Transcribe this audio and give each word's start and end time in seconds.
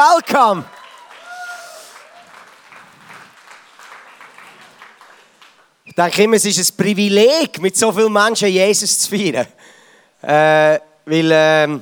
Welcome! 0.00 0.64
Ich 5.84 5.94
denke 5.94 6.22
immer, 6.22 6.36
es 6.36 6.46
ist 6.46 6.72
ein 6.72 6.76
Privileg, 6.76 7.60
mit 7.60 7.76
so 7.76 7.92
vielen 7.92 8.10
Menschen 8.10 8.48
Jesus 8.48 9.00
zu 9.00 9.10
feiern. 9.10 9.46
Äh, 10.22 10.80
weil 11.04 11.30
äh, 11.30 11.74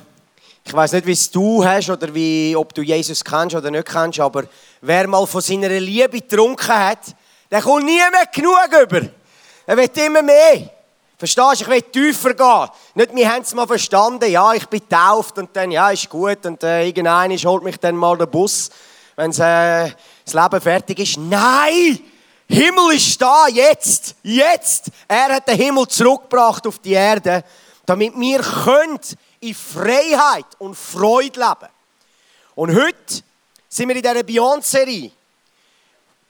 ich 0.65 0.73
weiß 0.73 0.91
nicht, 0.93 1.05
wie 1.05 1.13
es 1.13 1.31
du 1.31 1.63
hast 1.63 1.89
oder 1.89 2.13
wie, 2.13 2.53
ob 2.57 2.73
du 2.73 2.81
Jesus 2.81 3.23
kennst 3.23 3.55
oder 3.55 3.71
nicht 3.71 3.87
kennst, 3.87 4.19
aber 4.19 4.43
wer 4.81 5.07
mal 5.07 5.25
von 5.25 5.39
seiner 5.39 5.69
Liebe 5.69 6.19
getrunken 6.19 6.67
hat, 6.67 7.15
der 7.49 7.61
kommt 7.61 7.85
nie 7.85 8.01
mehr 8.11 8.27
genug 8.33 8.57
über. 8.83 9.09
Er 9.65 9.77
will 9.77 9.89
immer 9.95 10.23
mehr. 10.23 10.69
Verstehst 11.19 11.59
du? 11.59 11.63
Ich 11.63 11.67
will 11.67 11.81
tiefer 11.81 12.33
gehen. 12.33 12.69
Nicht, 12.95 13.13
wir 13.13 13.29
haben 13.29 13.41
es 13.41 13.53
mal 13.53 13.67
verstanden, 13.67 14.31
ja, 14.31 14.53
ich 14.53 14.65
bin 14.67 14.87
tauft 14.87 15.37
und 15.37 15.53
dann, 15.53 15.69
ja, 15.69 15.91
ist 15.91 16.09
gut 16.09 16.45
und 16.45 16.63
äh, 16.63 16.87
irgendeiner 16.87 17.35
holt 17.35 17.61
mich 17.61 17.77
dann 17.77 17.97
mal 17.97 18.17
der 18.17 18.25
Bus, 18.25 18.69
wenn 19.17 19.31
äh, 19.31 19.91
das 20.23 20.33
Leben 20.33 20.61
fertig 20.61 20.99
ist. 20.99 21.17
Nein! 21.17 21.99
Himmel 22.47 22.95
ist 22.95 23.21
da, 23.21 23.47
jetzt, 23.49 24.15
jetzt. 24.23 24.85
Er 25.09 25.35
hat 25.35 25.47
den 25.49 25.57
Himmel 25.57 25.89
zurückgebracht 25.89 26.65
auf 26.65 26.79
die 26.79 26.93
Erde, 26.93 27.43
damit 27.85 28.17
wir 28.17 28.39
können 28.39 28.99
in 29.41 29.53
Freiheit 29.53 30.47
und 30.57 30.75
Freude 30.75 31.37
leben. 31.37 31.71
Und 32.55 32.73
heute 32.73 33.23
sind 33.67 33.89
wir 33.89 33.95
in 33.97 34.01
dieser 34.01 34.23
Beyond-Serie. 34.23 35.11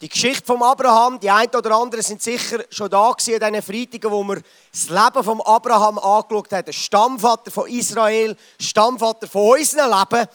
Die 0.01 0.07
Geschichte 0.07 0.45
von 0.45 0.63
Abraham, 0.63 1.19
die 1.19 1.29
einen 1.29 1.53
oder 1.53 1.75
anderen 1.75 2.01
sind 2.01 2.23
sicher 2.23 2.63
schon 2.69 2.89
da 2.89 3.11
gewesen, 3.11 3.43
an 3.43 3.51
diesen 3.51 3.65
Freitagen, 3.65 4.09
wo 4.09 4.23
wir 4.23 4.41
das 4.71 4.87
Leben 4.87 5.23
von 5.25 5.41
Abraham 5.41 5.99
angeschaut 5.99 6.53
haben. 6.53 6.65
Der 6.65 6.71
Stammvater 6.71 7.51
von 7.51 7.67
Israel, 7.67 8.37
Stammvater 8.61 9.27
von 9.27 9.57
unserem 9.59 9.91
Leben. 9.91 10.25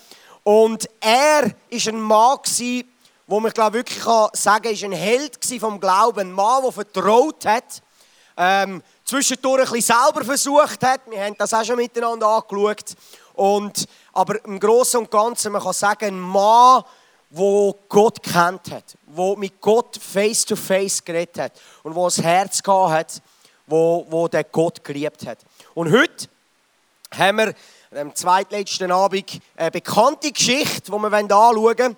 Und 0.43 0.87
er 1.01 1.45
war 1.45 1.93
ein 1.93 1.99
Mann, 1.99 2.39
wo 3.27 3.41
man 3.41 3.53
glaube 3.53 3.79
wirklich 3.79 4.05
kann 4.05 4.29
sagen 4.35 4.71
ist 4.71 4.85
ein 4.85 4.93
Held 4.93 5.39
vom 5.59 5.81
Glauben, 5.81 6.21
ein 6.21 6.33
Mann, 6.33 6.63
der 6.63 6.71
vertraut 6.73 7.47
hat, 7.47 7.83
ähm, 8.37 8.83
zwischendurch 9.07 9.69
ein 9.69 9.73
bisschen 9.73 9.97
selber 9.97 10.27
versucht 10.27 10.83
hat. 10.83 11.01
Wir 11.09 11.25
haben 11.25 11.37
das 11.39 11.55
auch 11.55 11.65
schon 11.65 11.77
miteinander 11.77 12.27
angeschaut. 12.29 12.95
Und, 13.33 13.87
aber 14.13 14.45
im 14.45 14.61
Großen 14.61 15.01
und 15.01 15.11
Ganzen, 15.11 15.53
man 15.53 15.63
kann 15.63 15.73
sagen, 15.73 16.05
ein 16.05 16.21
Mann, 16.21 16.85
wo 17.37 17.77
Gott 17.89 18.22
kennt 18.22 18.71
hat, 18.71 18.97
wo 19.06 19.34
mit 19.37 19.61
Gott 19.61 19.99
face 20.00 20.45
to 20.45 20.56
face 20.56 21.05
geredet 21.05 21.39
hat 21.39 21.53
und 21.83 21.95
wo 21.95 22.05
das 22.05 22.22
Herz 22.22 22.62
gehabt 22.62 22.93
hat, 22.93 23.22
wo, 23.67 24.06
wo 24.09 24.28
der 24.28 24.45
Gott 24.45 24.84
geliebt 24.84 25.27
hat. 25.27 25.39
Und 25.75 25.91
heute 25.91 26.28
haben 27.17 27.39
wir 27.39 27.55
am 28.00 28.15
zweitletzten 28.15 28.93
Abend 28.93 29.41
eine 29.56 29.71
bekannte 29.71 30.31
Geschichte, 30.31 30.91
die 30.91 30.93
wir 30.93 31.12
anschauen 31.12 31.56
wollen 31.56 31.97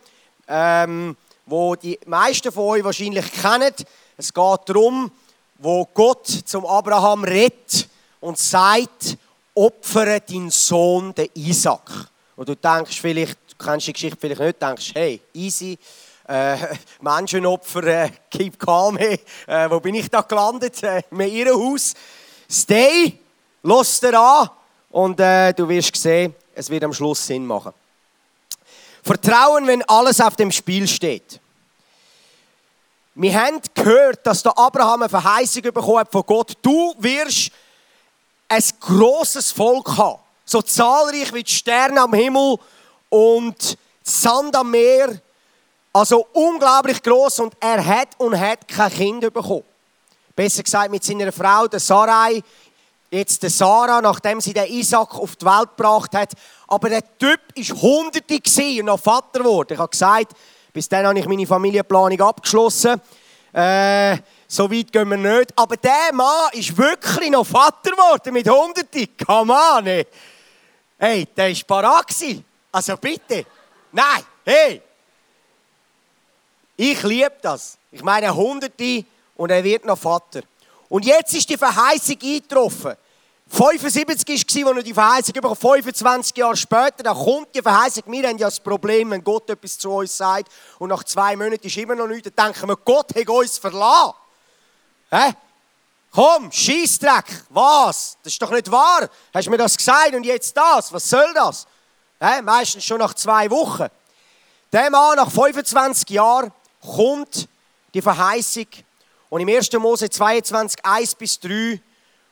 ähm, 0.48 1.16
wo 1.46 1.76
die 1.76 1.98
meisten 2.06 2.50
von 2.50 2.64
euch 2.64 2.84
wahrscheinlich 2.84 3.30
kennen. 3.32 3.72
Es 4.16 4.32
geht 4.32 4.60
darum, 4.66 5.10
wo 5.58 5.86
Gott 5.92 6.26
zum 6.26 6.66
Abraham 6.66 7.25
redet 7.25 7.88
und 8.20 8.38
sagt, 8.38 9.16
opfere 9.54 10.20
deinen 10.20 10.50
Sohn, 10.50 11.14
den 11.14 11.28
Isaac. 11.34 12.08
Und 12.36 12.48
du 12.48 12.56
denkst 12.56 13.00
vielleicht, 13.00 13.38
kennst 13.59 13.87
die 13.87 13.93
Geschichte 13.93 14.19
vielleicht 14.21 14.41
nicht, 14.41 14.62
denkst, 14.62 14.91
hey, 14.94 15.21
easy, 15.34 15.78
äh, 16.28 16.56
Menschenopfer, 17.00 17.84
äh, 17.84 18.11
keep 18.31 18.59
calm, 18.59 18.97
hey, 18.97 19.21
äh, 19.47 19.71
wo 19.71 19.81
bin 19.81 19.94
ich 19.94 20.09
da 20.09 20.22
gelandet? 20.22 20.83
Äh, 20.83 21.03
in 21.11 21.21
ihrem 21.21 21.61
Haus. 21.61 21.94
Stay, 22.50 23.19
lass 23.62 24.00
dir 24.00 24.19
an 24.19 24.50
und 24.91 25.19
äh, 25.21 25.53
du 25.53 25.69
wirst 25.69 25.97
sehen, 25.97 26.34
es 26.55 26.71
wird 26.71 26.84
am 26.84 26.93
Schluss 26.93 27.27
Sinn 27.27 27.47
machen. 27.47 27.72
Vertrauen, 29.03 29.67
wenn 29.67 29.83
alles 29.84 30.21
auf 30.21 30.37
dem 30.37 30.50
Spiel 30.50 30.88
steht. 30.88 31.41
Wir 33.15 33.41
haben 33.41 33.61
gehört, 33.73 34.27
dass 34.27 34.43
der 34.43 34.59
Abraham 34.59 35.03
eine 35.03 35.09
Verheißung 35.09 35.62
bekommen 35.62 35.99
hat 35.99 36.12
von 36.12 36.23
Gott. 36.27 36.53
Du 36.61 36.94
wirst 36.99 37.50
ein 38.49 38.62
großes 38.81 39.53
Volk 39.53 39.97
haben. 39.97 40.21
So 40.44 40.61
zahlreich 40.61 41.33
wie 41.33 41.43
die 41.43 41.53
Sterne 41.53 42.03
am 42.03 42.12
Himmel 42.12 42.59
und 43.09 43.77
Sand 44.03 44.55
am 44.56 44.71
Meer. 44.71 45.21
Also 45.93 46.27
unglaublich 46.33 47.03
groß 47.03 47.41
und 47.41 47.55
er 47.59 47.84
hat 47.84 48.09
und 48.19 48.39
hat 48.39 48.69
kein 48.69 48.93
Kind 48.93 49.21
bekommen. 49.33 49.65
Besser 50.34 50.62
gesagt 50.62 50.91
mit 50.91 51.03
seiner 51.03 51.33
Frau, 51.33 51.67
der 51.67 51.81
Sarai, 51.81 52.43
jetzt 53.11 53.43
der 53.43 53.50
Sarah, 53.50 54.00
nachdem 54.00 54.41
sie 54.41 54.53
den 54.53 54.67
Isaac 54.67 55.15
auf 55.15 55.37
die 55.37 55.47
Welt 55.47 55.77
gebracht 55.77 56.15
hat. 56.15 56.33
Aber 56.69 56.89
der 56.89 57.03
Typ 57.19 57.41
war 57.55 57.83
Hunderte 57.83 58.41
und 58.81 58.84
noch 58.84 59.00
Vater 59.00 59.41
geworden. 59.41 59.73
Ich 59.73 59.78
habe 59.78 59.88
gesagt, 59.88 60.33
bis 60.73 60.88
dann 60.88 61.06
habe 61.06 61.19
ich 61.19 61.27
meine 61.27 61.47
Familienplanung 61.47 62.21
abgeschlossen. 62.21 63.00
Äh, 63.53 64.19
so 64.47 64.71
weit 64.71 64.93
gehen 64.93 65.09
wir 65.09 65.17
nicht. 65.17 65.53
Aber 65.56 65.77
der 65.78 66.12
Mann 66.12 66.50
ist 66.53 66.77
wirklich 66.77 67.31
noch 67.31 67.47
Vater 67.47 67.91
geworden 67.91 68.34
mit 68.34 68.49
Hunderten. 68.49 69.09
Come 69.27 69.55
on, 69.55 69.87
ey. 69.87 70.06
Hey, 70.99 71.26
der 71.35 71.49
war 71.49 71.64
parat. 71.67 72.14
Also 72.76 72.94
bitte. 72.99 73.46
Nein, 73.90 74.23
hey. 74.44 74.82
Ich 76.76 77.02
liebe 77.05 77.32
das. 77.40 77.78
Ich 77.90 78.02
meine, 78.02 78.34
Hunderte 78.34 79.06
und 79.34 79.50
er 79.50 79.64
wird 79.64 79.87
noch 79.87 79.96
Vater. 79.96 80.43
Und 80.90 81.06
jetzt 81.06 81.32
ist 81.32 81.49
die 81.49 81.56
Verheißung 81.56 82.19
eingetroffen. 82.23 82.94
75 83.49 84.62
war, 84.67 84.75
als 84.75 84.84
die 84.84 84.93
Verheißung 84.93 85.34
über 85.37 85.56
25 85.56 86.37
Jahre 86.37 86.55
später, 86.55 87.02
da 87.02 87.14
kommt 87.14 87.55
die 87.55 87.62
Verheißung. 87.62 88.02
Wir 88.08 88.28
haben 88.28 88.37
ja 88.37 88.49
das 88.49 88.61
Problem, 88.61 89.11
wenn 89.11 89.25
Gott 89.25 89.49
etwas 89.49 89.78
zu 89.78 89.90
uns 89.90 90.14
sagt 90.14 90.52
und 90.78 90.90
nach 90.90 91.05
zwei 91.05 91.34
Monaten 91.34 91.67
ist 91.67 91.78
immer 91.78 91.94
noch 91.94 92.08
nichts, 92.08 92.31
dann 92.37 92.52
denken 92.52 92.69
wir, 92.69 92.76
Gott 92.76 93.17
hat 93.17 93.26
uns 93.26 93.56
verlassen. 93.56 94.12
Hä? 95.11 95.32
Komm, 96.11 96.52
Scheißdreck, 96.52 97.44
was? 97.49 98.19
Das 98.23 98.34
ist 98.34 98.43
doch 98.43 98.50
nicht 98.50 98.70
wahr. 98.70 99.08
Hast 99.32 99.46
du 99.46 99.50
mir 99.50 99.56
das 99.56 99.78
gesagt 99.78 100.14
und 100.14 100.25
jetzt 100.25 100.55
das? 100.55 100.93
Was 100.93 101.08
soll 101.08 101.32
das? 101.32 101.67
Hä? 102.20 102.42
Meistens 102.42 102.84
schon 102.84 102.98
nach 102.98 103.14
zwei 103.14 103.50
Wochen. 103.50 103.86
Der 104.72 104.90
Mann, 104.90 105.16
nach 105.16 105.30
25 105.30 106.10
Jahren, 106.10 106.52
kommt 106.80 107.48
die 107.94 108.02
Verheißung 108.02 108.66
und 109.30 109.40
im 109.40 109.48
1. 109.48 109.72
Mose 109.74 110.08
22, 110.08 110.84
1 110.84 111.14
bis 111.14 111.40
3, 111.40 111.80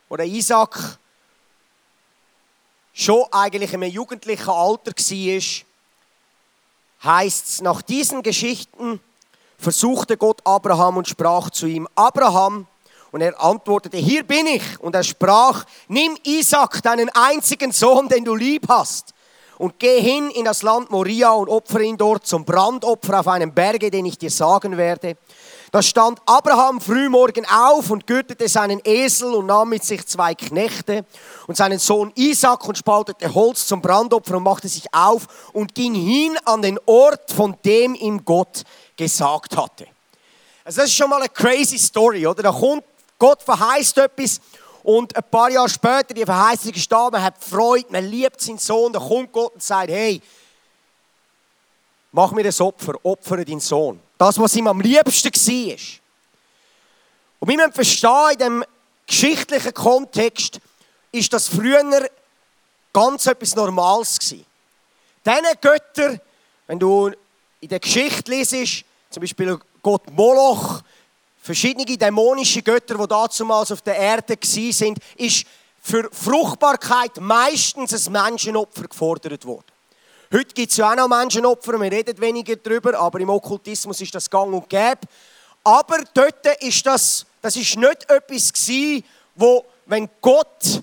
wo 0.09 0.17
der 0.17 0.27
Isaac 0.27 0.99
schon 2.93 3.25
eigentlich 3.33 3.73
in 3.73 3.83
einem 3.83 3.93
jugendlichen 3.93 4.51
Alter 4.51 4.93
war, 4.93 5.41
heißt 7.03 7.49
es, 7.49 7.61
nach 7.61 7.83
diesen 7.83 8.23
Geschichten 8.23 9.01
versuchte 9.59 10.17
Gott 10.17 10.41
Abraham 10.45 10.99
und 10.99 11.09
sprach 11.09 11.51
zu 11.51 11.67
ihm, 11.67 11.89
Abraham, 11.95 12.67
und 13.15 13.21
er 13.21 13.41
antwortete, 13.41 13.97
hier 13.97 14.25
bin 14.25 14.45
ich. 14.49 14.81
Und 14.81 14.97
er 14.97 15.05
sprach, 15.05 15.65
nimm 15.87 16.19
Isaac, 16.25 16.83
deinen 16.83 17.09
einzigen 17.11 17.71
Sohn, 17.71 18.09
den 18.09 18.25
du 18.25 18.35
lieb 18.35 18.67
hast, 18.69 19.14
und 19.59 19.79
geh 19.79 20.01
hin 20.01 20.31
in 20.31 20.45
das 20.45 20.63
Land 20.63 20.91
Moria 20.91 21.33
und 21.33 21.49
opfere 21.49 21.85
ihn 21.85 21.97
dort 21.97 22.27
zum 22.27 22.45
Brandopfer 22.45 23.21
auf 23.21 23.29
einem 23.29 23.53
Berge, 23.53 23.91
den 23.91 24.07
ich 24.07 24.19
dir 24.19 24.31
sagen 24.31 24.77
werde. 24.77 25.17
Da 25.71 25.83
stand 25.83 26.21
Abraham 26.27 26.81
frühmorgen 26.81 27.45
auf 27.47 27.91
und 27.91 28.07
gürtete 28.07 28.49
seinen 28.49 28.81
Esel 28.85 29.35
und 29.35 29.47
nahm 29.47 29.71
mit 29.71 29.83
sich 29.83 30.07
zwei 30.07 30.35
Knechte 30.35 31.05
und 31.49 31.57
seinen 31.57 31.81
Sohn 31.81 32.13
Isaac 32.15 32.69
und 32.69 32.79
spaltete 32.79 33.35
Holz 33.35 33.67
zum 33.67 33.83
Brandopfer 33.83 34.37
und 34.37 34.45
machte 34.45 34.69
sich 34.69 34.87
auf 34.93 35.27
und 35.53 35.75
ging 35.75 35.95
hin 35.95 36.37
an 36.45 36.63
den 36.63 36.79
Ort, 36.87 37.33
von 37.33 37.57
dem 37.65 37.97
ihm 37.97 38.25
Gott 38.25 38.63
gesagt 38.97 39.57
hatte. 39.57 39.87
Also 40.65 40.81
das 40.81 40.91
ist 40.91 40.97
schon 40.97 41.11
mal 41.11 41.21
eine 41.21 41.29
crazy 41.29 41.79
Story, 41.79 42.27
oder? 42.27 42.45
Da 42.45 42.53
kommt 42.53 42.85
Gott 43.19 43.43
verheißt 43.43 43.99
etwas 43.99 44.41
und 44.85 45.17
ein 45.17 45.25
paar 45.31 45.51
Jahre 45.51 45.69
später, 45.69 46.13
die 46.13 46.27
Verheißung 46.27 46.73
ist 46.75 46.93
da, 46.93 47.09
man 47.11 47.23
hat 47.23 47.43
Freude, 47.43 47.87
man 47.89 48.05
liebt 48.05 48.39
seinen 48.39 48.59
Sohn, 48.59 48.93
da 48.93 49.01
kommt 49.01 49.33
Gott 49.33 49.55
und 49.55 49.63
sagt, 49.63 49.91
hey, 49.91 50.21
mach 52.13 52.33
mir 52.33 52.45
ein 52.45 52.61
Opfer, 52.61 52.93
opfere 53.03 53.47
deinen 53.47 53.61
Sohn. 53.61 53.99
Das, 54.19 54.39
was 54.39 54.55
ihm 54.55 54.67
am 54.67 54.83
liebsten 54.83 55.33
war. 55.33 55.77
Und 57.41 57.49
wir 57.49 57.57
müssen 57.57 57.73
verstehen, 57.73 58.31
in 58.33 58.39
diesem 58.39 58.65
geschichtlichen 59.07 59.73
Kontext 59.73 60.61
ist 61.13 61.33
das 61.33 61.49
früher 61.49 62.07
ganz 62.93 63.27
etwas 63.27 63.57
Normales 63.57 64.19
gewesen. 64.19 64.45
Diese 65.25 65.57
Götter, 65.63 66.21
wenn 66.67 66.79
du 66.79 67.11
in 67.61 67.69
der 67.69 67.81
Geschichte 67.81 68.31
liest, 68.31 68.85
zum 69.09 69.23
Beispiel 69.23 69.59
Gott 69.83 70.11
Moloch, 70.11 70.83
verschiedene 71.45 71.99
dämonische 71.99 72.63
Götter, 72.63 72.97
die 72.97 73.07
damals 73.07 73.71
auf 73.71 73.83
der 73.83 73.97
Erde 73.97 74.35
waren, 74.35 74.95
ist 75.17 75.45
für 75.83 76.09
Fruchtbarkeit 76.11 77.21
meistens 77.21 78.07
ein 78.07 78.13
Menschenopfer 78.13 78.89
gefordert 78.89 79.45
worden. 79.45 79.67
Heute 80.33 80.55
gibt 80.55 80.71
es 80.71 80.79
ja 80.79 80.91
auch 80.91 80.97
noch 80.97 81.07
Menschenopfer, 81.07 81.79
wir 81.79 81.93
reden 81.93 82.19
weniger 82.19 82.57
darüber, 82.57 82.99
aber 82.99 83.21
im 83.21 83.29
Okkultismus 83.29 84.01
ist 84.01 84.15
das 84.15 84.31
gang 84.31 84.55
und 84.55 84.71
gäbe. 84.71 85.01
Aber 85.63 85.99
dort 86.15 86.47
ist 86.63 86.87
das, 86.87 87.27
das 87.43 87.57
ist 87.57 87.77
nicht 87.77 88.11
etwas 88.11 88.51
gewesen, 88.51 89.05
wo, 89.35 89.67
wenn 89.85 90.09
Gott 90.23 90.83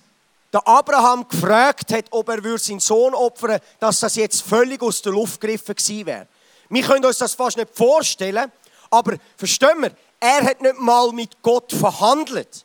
der 0.54 0.68
Abraham 0.68 1.28
gefragt 1.28 1.92
hat, 1.92 2.06
ob 2.12 2.30
er 2.30 2.60
seinen 2.60 2.80
Sohn 2.80 3.16
opfern 3.16 3.54
würde, 3.54 3.64
dass 3.80 4.00
das 4.00 4.16
jetzt 4.16 4.44
völlig 4.44 4.84
aus 4.84 5.02
der 5.02 5.14
Luft 5.14 5.42
gegriffen 5.42 5.74
gewesen 5.74 6.06
wäre. 6.06 6.28
Wir 6.70 6.84
können 6.84 7.04
uns 7.04 7.18
das 7.18 7.34
fast 7.34 7.58
nicht 7.58 7.76
vorstellen, 7.76 8.52
aber 8.92 9.16
verstehen 9.38 9.82
wir, 9.82 9.92
er 10.22 10.44
hat 10.44 10.62
nicht 10.62 10.80
mal 10.80 11.12
mit 11.12 11.42
Gott 11.42 11.74
verhandelt. 11.74 12.64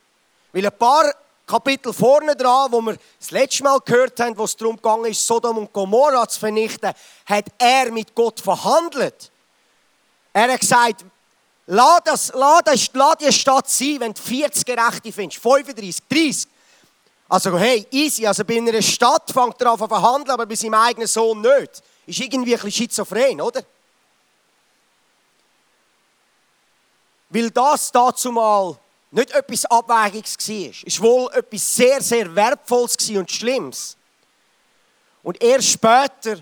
Weil 0.53 0.67
ein 0.67 0.79
paar 0.79 1.13
Kapitel 1.47 1.93
vorne 1.93 2.37
dran, 2.37 2.71
wo 2.71 2.81
wir 2.83 2.97
das 3.19 3.31
letzte 3.31 3.63
Mal 3.65 3.79
gehört 3.81 4.21
haben, 4.21 4.37
wo 4.37 4.45
es 4.45 4.57
darum 4.57 4.79
ging, 4.81 5.15
Sodom 5.15 5.59
und 5.59 5.73
Gomorra 5.73 6.29
zu 6.29 6.39
vernichten, 6.39 6.93
hat 7.25 7.47
er 7.59 7.91
mit 7.91 8.15
Gott 8.15 8.41
verhandelt. 8.41 9.31
Er 10.33 10.53
hat 10.53 10.61
gesagt, 10.61 11.05
lass, 11.67 12.33
lass, 12.35 12.91
lass 12.93 13.17
die 13.19 13.33
Stadt 13.33 13.71
sein, 13.71 13.97
wenn 14.01 14.13
du 14.13 14.21
40 14.21 14.67
Gerechte 14.67 15.13
findest, 15.13 15.41
35, 15.41 16.03
30. 16.09 16.49
Also 17.29 17.59
hey, 17.59 17.87
easy, 17.91 18.27
also 18.27 18.45
bei 18.45 18.59
einer 18.59 18.83
Stadt 18.83 19.33
fängt 19.33 19.61
er 19.61 19.73
an 19.73 19.79
zu 19.79 19.89
verhandeln, 19.89 20.31
aber 20.31 20.47
bei 20.47 20.55
seinem 20.55 20.75
eigenen 20.75 21.09
Sohn 21.09 21.41
nicht. 21.41 21.83
Ist 22.07 22.21
irgendwie 22.21 22.55
ein 22.55 22.61
bisschen 22.61 22.71
schizophren, 22.71 23.41
oder? 23.41 23.63
Weil 27.29 27.51
das 27.51 27.91
dazu 27.91 28.33
mal 28.33 28.79
nicht 29.11 29.31
etwas 29.33 29.65
Abwägiges 29.67 30.37
war. 30.49 30.87
Es 30.87 31.01
war 31.01 31.09
wohl 31.09 31.33
etwas 31.33 31.77
sehr, 31.77 32.03
sehr 32.03 32.35
Wertvolles 32.35 33.11
und 33.11 33.31
Schlimmes. 33.31 33.97
Und 35.23 35.43
erst 35.43 35.71
später, 35.71 36.41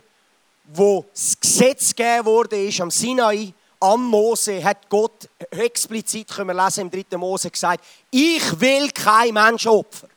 wo 0.65 1.05
das 1.13 1.39
Gesetz 1.39 1.95
gegeben 1.95 2.27
wurde, 2.27 2.67
ist 2.67 2.81
am 2.81 2.91
Sinai, 2.91 3.53
am 3.81 4.05
Mose, 4.05 4.63
hat 4.65 4.89
Gott 4.89 5.29
explizit, 5.51 6.29
können 6.29 6.49
wir 6.49 6.65
lesen 6.65 6.91
im 6.91 6.91
3. 6.91 7.17
Mose, 7.17 7.51
gesagt, 7.51 7.85
ich 8.11 8.61
will 8.61 8.91
kein 8.91 9.35
Menschenopfer. 9.35 10.09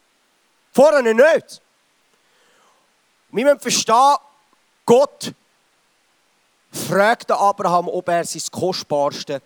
Vorher 0.73 1.01
nicht. 1.01 1.61
Wir 3.31 3.45
müssen 3.45 3.59
verstehen, 3.59 4.15
Gott 4.85 5.33
fragt 6.71 7.29
Abraham, 7.31 7.89
ob 7.89 8.07
er 8.07 8.23
sein 8.25 8.41
Kostbarste 8.51 9.41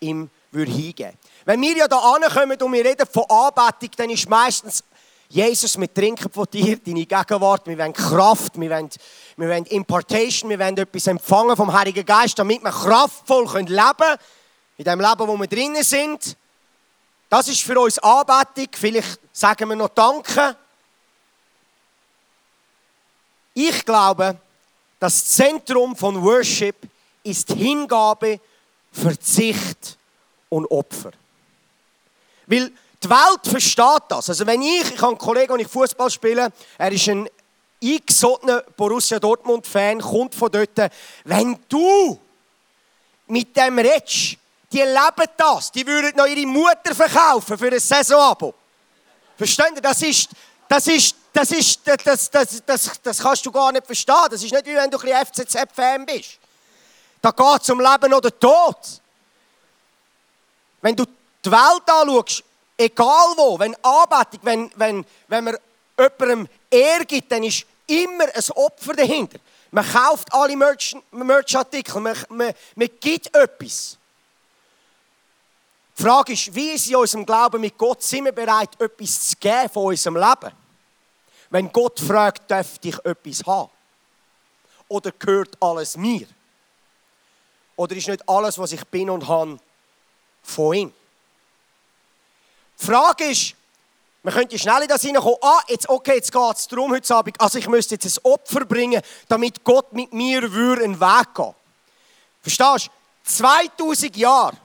ihm 0.00 0.30
hingeben 0.52 1.06
würde. 1.06 1.18
Wenn 1.44 1.60
wir 1.60 1.76
ja 1.76 1.88
da 1.88 1.98
ankommen 1.98 2.60
und 2.60 2.72
wir 2.72 2.84
reden 2.84 3.06
von 3.10 3.24
Anbetung, 3.28 3.90
dann 3.96 4.10
ist 4.10 4.28
meistens 4.28 4.84
Jesus, 5.28 5.80
wir 5.80 5.92
trinken 5.92 6.30
von 6.30 6.46
dir, 6.52 6.76
deine 6.76 7.06
Gegenwart, 7.06 7.66
wir 7.66 7.78
wollen 7.78 7.94
Kraft, 7.94 8.60
wir 8.60 8.68
wollen, 8.68 8.90
wir 9.38 9.48
wollen 9.48 9.64
Impartation, 9.64 10.50
wir 10.50 10.58
wollen 10.58 10.76
etwas 10.76 11.06
empfangen 11.06 11.56
vom 11.56 11.72
Heiligen 11.72 12.04
Geist, 12.04 12.38
damit 12.38 12.62
wir 12.62 12.70
kraftvoll 12.70 13.44
leben 13.62 13.66
können, 13.66 14.18
in 14.76 14.84
dem 14.84 15.00
Leben, 15.00 15.26
wo 15.26 15.36
wir 15.38 15.46
drinnen 15.46 15.82
sind. 15.82 16.36
Das 17.30 17.48
ist 17.48 17.62
für 17.62 17.80
uns 17.80 17.98
Anbetung. 17.98 18.68
Vielleicht 18.72 19.20
sagen 19.32 19.70
wir 19.70 19.76
noch 19.76 19.88
Danke. 19.88 20.54
Ich 23.54 23.84
glaube, 23.86 24.36
das 25.00 25.24
Zentrum 25.28 25.96
von 25.96 26.22
Worship 26.22 26.76
ist 27.22 27.50
Hingabe, 27.52 28.38
Verzicht 28.92 29.96
und 30.52 30.66
Opfer. 30.66 31.12
Weil 32.46 32.70
die 33.02 33.08
Welt 33.08 33.40
versteht 33.44 34.02
das. 34.08 34.28
Also 34.28 34.46
wenn 34.46 34.60
ich, 34.60 34.92
ich 34.92 34.98
habe 34.98 35.08
einen 35.08 35.18
Kollegen, 35.18 35.54
den 35.54 35.66
ich 35.66 35.72
Fußball 35.72 36.10
spiele, 36.10 36.52
er 36.76 36.92
ist 36.92 37.08
ein 37.08 37.28
eingesottener 37.82 38.62
Borussia 38.76 39.18
Dortmund-Fan, 39.18 40.00
kommt 40.00 40.34
von 40.34 40.52
dort. 40.52 40.92
Wenn 41.24 41.58
du 41.68 42.20
mit 43.28 43.56
dem 43.56 43.78
redest, 43.78 44.36
die 44.70 44.78
leben 44.78 45.30
das, 45.36 45.72
die 45.72 45.86
würden 45.86 46.16
noch 46.16 46.26
ihre 46.26 46.46
Mutter 46.46 46.94
verkaufen 46.94 47.56
für 47.56 47.72
ein 47.72 47.80
Saisonabo. 47.80 48.54
Verstehen 49.36 49.74
ihr? 49.74 49.80
Das 49.80 50.02
ist, 50.02 50.28
das 50.68 50.86
ist, 50.86 51.16
das 51.32 51.50
ist, 51.50 51.80
das, 52.04 52.30
das, 52.30 52.62
das, 52.64 52.90
das 53.02 53.18
kannst 53.18 53.46
du 53.46 53.50
gar 53.50 53.72
nicht 53.72 53.86
verstehen. 53.86 54.28
Das 54.30 54.42
ist 54.42 54.52
nicht 54.52 54.66
wie 54.66 54.74
wenn 54.74 54.90
du 54.90 54.98
ein 54.98 55.26
FCZ-Fan 55.26 56.04
bist. 56.04 56.38
Da 57.22 57.30
geht 57.30 57.62
es 57.62 57.70
um 57.70 57.80
Leben 57.80 58.12
oder 58.12 58.38
Tod. 58.38 59.01
Wenn 60.82 60.96
du 60.96 61.04
die 61.44 61.50
Welt 61.50 61.88
anschaust, 61.88 62.44
egal 62.76 63.34
wo, 63.36 63.58
wenn 63.58 63.74
Anbetung, 63.82 64.40
wenn, 64.42 64.70
wenn, 64.76 65.06
wenn 65.28 65.44
man 65.44 65.56
jemandem 65.98 66.48
Ehr 66.70 67.04
gibt, 67.04 67.32
dann 67.32 67.44
ist 67.44 67.64
immer 67.86 68.24
ein 68.24 68.50
Opfer 68.54 68.94
dahinter. 68.94 69.38
Man 69.70 69.90
kauft 69.90 70.32
alle 70.34 70.56
Merch-Artikel, 70.56 72.00
man, 72.00 72.16
man, 72.28 72.52
man 72.74 72.88
gibt 73.00 73.34
etwas. 73.34 73.96
Die 75.96 76.02
Frage 76.02 76.32
ist, 76.32 76.54
wie 76.54 76.70
ist 76.70 76.88
in 76.88 76.96
unserem 76.96 77.24
Glauben 77.24 77.60
mit 77.60 77.78
Gott, 77.78 78.02
sind 78.02 78.24
wir 78.24 78.32
bereit, 78.32 78.80
etwas 78.80 79.28
zu 79.28 79.36
geben 79.36 79.68
von 79.72 79.84
unserem 79.84 80.16
Leben? 80.16 80.52
Wenn 81.50 81.70
Gott 81.70 82.00
fragt, 82.00 82.50
darf 82.50 82.78
ich 82.82 82.98
etwas 83.04 83.44
haben? 83.46 83.70
Oder 84.88 85.12
gehört 85.12 85.56
alles 85.60 85.96
mir? 85.96 86.26
Oder 87.76 87.96
ist 87.96 88.08
nicht 88.08 88.28
alles, 88.28 88.58
was 88.58 88.72
ich 88.72 88.84
bin 88.86 89.10
und 89.10 89.26
habe, 89.28 89.58
von 90.42 90.74
ihm? 90.74 90.92
Die 92.80 92.84
Frage 92.84 93.24
ist, 93.24 93.54
man 94.22 94.34
könnte 94.34 94.58
schnell 94.58 94.82
in 94.82 94.88
das 94.88 95.02
hineinkommen, 95.02 95.38
ah, 95.42 95.60
jetzt, 95.68 95.88
okay, 95.88 96.14
jetzt 96.16 96.32
geht 96.32 96.56
es 96.56 96.68
darum 96.68 96.92
heute 96.92 97.14
Abend, 97.14 97.40
also 97.40 97.58
ich 97.58 97.68
müsste 97.68 97.94
jetzt 97.96 98.06
ein 98.06 98.24
Opfer 98.24 98.64
bringen, 98.64 99.02
damit 99.28 99.64
Gott 99.64 99.92
mit 99.92 100.12
mir 100.12 100.42
einen 100.42 101.00
Weg 101.00 101.34
gehen 101.34 101.54
Verstehst 102.40 102.86
du? 102.86 102.90
2000 103.24 104.16
Jahre, 104.16 104.56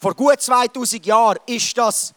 vor 0.00 0.14
gut 0.14 0.40
2000 0.40 1.04
Jahren, 1.04 1.38
ist 1.46 1.76
das 1.76 2.14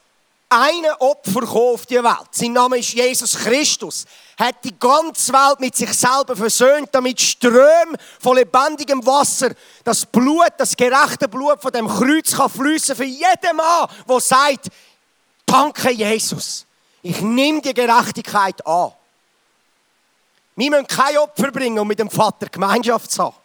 eine 0.54 1.00
Opfer 1.02 1.50
auf 1.50 1.86
die 1.86 2.04
Welt. 2.04 2.28
Sein 2.32 2.54
Name 2.54 2.78
ist 2.78 2.94
Jesus 2.94 3.36
Christus. 3.36 4.06
Hat 4.38 4.56
die 4.64 4.78
ganze 4.78 5.34
Welt 5.34 5.60
mit 5.60 5.76
sich 5.76 5.94
selber 5.94 6.36
versöhnt, 6.36 6.90
damit 6.92 7.22
Ströme 7.22 7.98
von 8.20 8.36
lebendigem 8.36 9.06
Wasser, 9.06 9.52
das 9.84 10.06
Blut, 10.06 10.54
das 10.58 10.76
gerechte 10.76 11.28
Blut 11.28 11.62
von 11.62 11.72
dem 11.72 11.88
Kreuz 11.88 12.36
kann 12.36 12.50
fließen 12.50 12.96
für 12.96 13.04
jeden 13.04 13.56
Mann, 13.56 13.90
der 14.08 14.20
sagt, 14.20 14.68
danke 15.46 15.92
Jesus, 15.92 16.66
ich 17.02 17.22
nehme 17.22 17.62
die 17.62 17.74
Gerechtigkeit 17.74 18.66
an. 18.66 18.92
Wir 20.56 20.70
müssen 20.70 20.88
kein 20.88 21.18
Opfer 21.18 21.52
bringen, 21.52 21.80
um 21.80 21.88
mit 21.88 22.00
dem 22.00 22.10
Vater 22.10 22.48
Gemeinschaft 22.48 23.18
haben. 23.18 23.36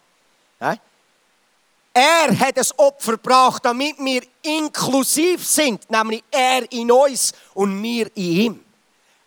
Er 2.00 2.38
hat 2.38 2.57
das 2.57 2.78
Opfer 2.78 3.12
gebracht, 3.12 3.64
damit 3.64 3.99
wir 3.99 4.23
inklusiv 4.43 5.45
sind, 5.45 5.90
nämlich 5.90 6.23
er 6.31 6.71
in 6.71 6.93
uns 6.93 7.33
und 7.55 7.83
wir 7.83 8.07
in 8.14 8.23
ihm. 8.23 8.64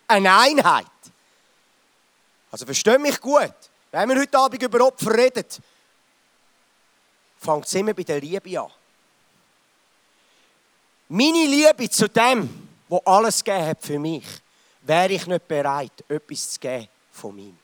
Eine 0.08 0.34
Einheit. 0.34 0.86
Also 2.50 2.66
verstehe 2.66 2.98
mich 2.98 3.20
gut. 3.20 3.54
Wenn 3.92 4.08
wir 4.08 4.22
heute 4.22 4.38
Abend 4.38 4.63
über 4.63 4.88
Opfer 4.88 5.13
reden, 5.13 5.44
fängt 7.40 7.66
es 7.66 7.74
immer 7.74 7.94
bei 7.94 8.04
der 8.04 8.22
Liebe 8.22 8.62
an. 8.62 8.72
Meine 11.10 11.46
Liebe 11.46 11.90
zu 11.90 12.08
dem, 12.08 12.70
wo 12.88 13.00
alles 13.00 13.44
gegeben 13.44 13.66
hat 13.66 13.84
für 13.84 14.00
mich, 14.00 14.24
wäre 14.84 15.12
ich 15.12 15.28
nicht 15.28 15.46
bereit, 15.46 16.06
etwas 16.08 16.51
zu 16.51 16.60
geben 16.62 16.88
von 17.12 17.38
ihm. 17.38 17.60